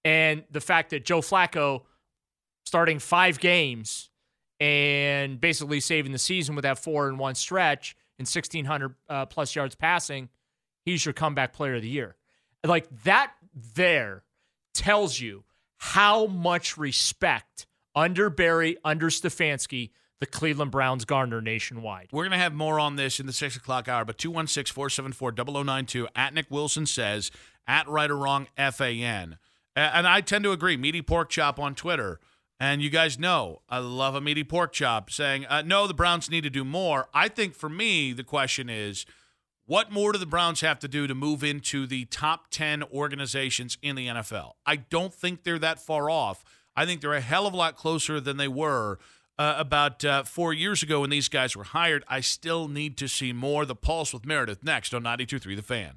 And 0.05 0.45
the 0.51 0.61
fact 0.61 0.91
that 0.91 1.05
Joe 1.05 1.21
Flacco, 1.21 1.83
starting 2.65 2.99
five 2.99 3.39
games 3.39 4.11
and 4.59 5.41
basically 5.41 5.81
saving 5.81 6.13
the 6.13 6.19
season 6.19 6.55
with 6.55 6.63
that 6.63 6.79
four 6.79 7.09
and 7.09 7.19
one 7.19 7.35
stretch 7.35 7.97
and 8.19 8.27
1,600 8.27 8.95
uh, 9.09 9.27
plus 9.27 9.55
yards 9.55 9.75
passing, 9.75 10.29
he's 10.85 11.05
your 11.05 11.13
comeback 11.13 11.53
player 11.53 11.75
of 11.77 11.83
the 11.83 11.89
year. 11.89 12.17
Like 12.65 12.89
that 13.05 13.33
there 13.75 14.25
tells 14.75 15.21
you 15.21 15.45
how 15.79 16.27
much 16.27 16.77
respect 16.77 17.67
under 17.95 18.31
Berry, 18.31 18.77
under 18.85 19.09
Stefanski, 19.09 19.91
the 20.21 20.27
Cleveland 20.27 20.71
Browns 20.71 21.07
garner 21.07 21.41
nationwide. 21.41 22.09
We're 22.13 22.25
going 22.25 22.33
to 22.33 22.39
have 22.39 22.53
more 22.53 22.79
on 22.79 22.97
this 22.97 23.19
in 23.19 23.27
the 23.27 23.33
6 23.33 23.57
o'clock 23.57 23.89
hour, 23.89 24.05
but 24.05 24.19
216 24.19 24.75
474 24.75 25.33
0092 25.65 26.09
at 26.15 26.35
Nick 26.35 26.47
Wilson 26.51 26.85
says, 26.87 27.31
at 27.67 27.89
right 27.89 28.11
or 28.11 28.17
wrong 28.17 28.47
FAN. 28.57 29.39
And 29.81 30.07
I 30.07 30.21
tend 30.21 30.45
to 30.45 30.53
agree. 30.53 30.77
Meaty 30.77 31.03
Pork 31.03 31.31
Chop 31.31 31.59
on 31.59 31.75
Twitter. 31.75 32.21
And 32.61 32.83
you 32.83 32.91
guys 32.91 33.19
know 33.19 33.63
I 33.71 33.79
love 33.79 34.15
a 34.15 34.21
meaty 34.21 34.45
pork 34.45 34.73
chop 34.75 35.11
saying, 35.11 35.47
uh, 35.47 35.63
no, 35.63 35.87
the 35.87 35.95
Browns 35.95 36.31
need 36.31 36.43
to 36.43 36.51
do 36.51 36.63
more. 36.63 37.09
I 37.15 37.29
think 37.29 37.55
for 37.55 37.71
me, 37.71 38.13
the 38.13 38.23
question 38.23 38.69
is, 38.69 39.07
what 39.65 39.91
more 39.91 40.13
do 40.13 40.19
the 40.19 40.27
Browns 40.27 40.61
have 40.61 40.79
to 40.81 40.89
do 40.89 41.07
to 41.07 41.15
move 41.15 41.43
into 41.43 41.87
the 41.87 42.05
top 42.07 42.51
10 42.51 42.83
organizations 42.93 43.79
in 43.81 43.97
the 43.97 44.09
NFL? 44.09 44.53
I 44.67 44.77
don't 44.77 45.15
think 45.15 45.45
they're 45.45 45.59
that 45.61 45.81
far 45.81 46.11
off. 46.11 46.45
I 46.77 46.85
think 46.85 47.01
they're 47.01 47.15
a 47.15 47.21
hell 47.21 47.47
of 47.47 47.55
a 47.55 47.57
lot 47.57 47.77
closer 47.77 48.21
than 48.21 48.37
they 48.37 48.49
were 48.49 48.99
uh, 49.39 49.55
about 49.57 50.05
uh, 50.05 50.25
four 50.25 50.53
years 50.53 50.83
ago 50.83 51.01
when 51.01 51.11
these 51.11 51.29
guys 51.31 51.57
were 51.57 51.65
hired. 51.65 52.05
I 52.09 52.21
still 52.21 52.69
need 52.69 52.99
to 52.99 53.09
see 53.09 53.33
more. 53.33 53.65
The 53.65 53.77
Pulse 53.77 54.13
with 54.13 54.27
Meredith 54.27 54.63
next 54.63 54.93
on 54.93 55.03
92.3 55.03 55.57
The 55.57 55.63
Fan. 55.63 55.97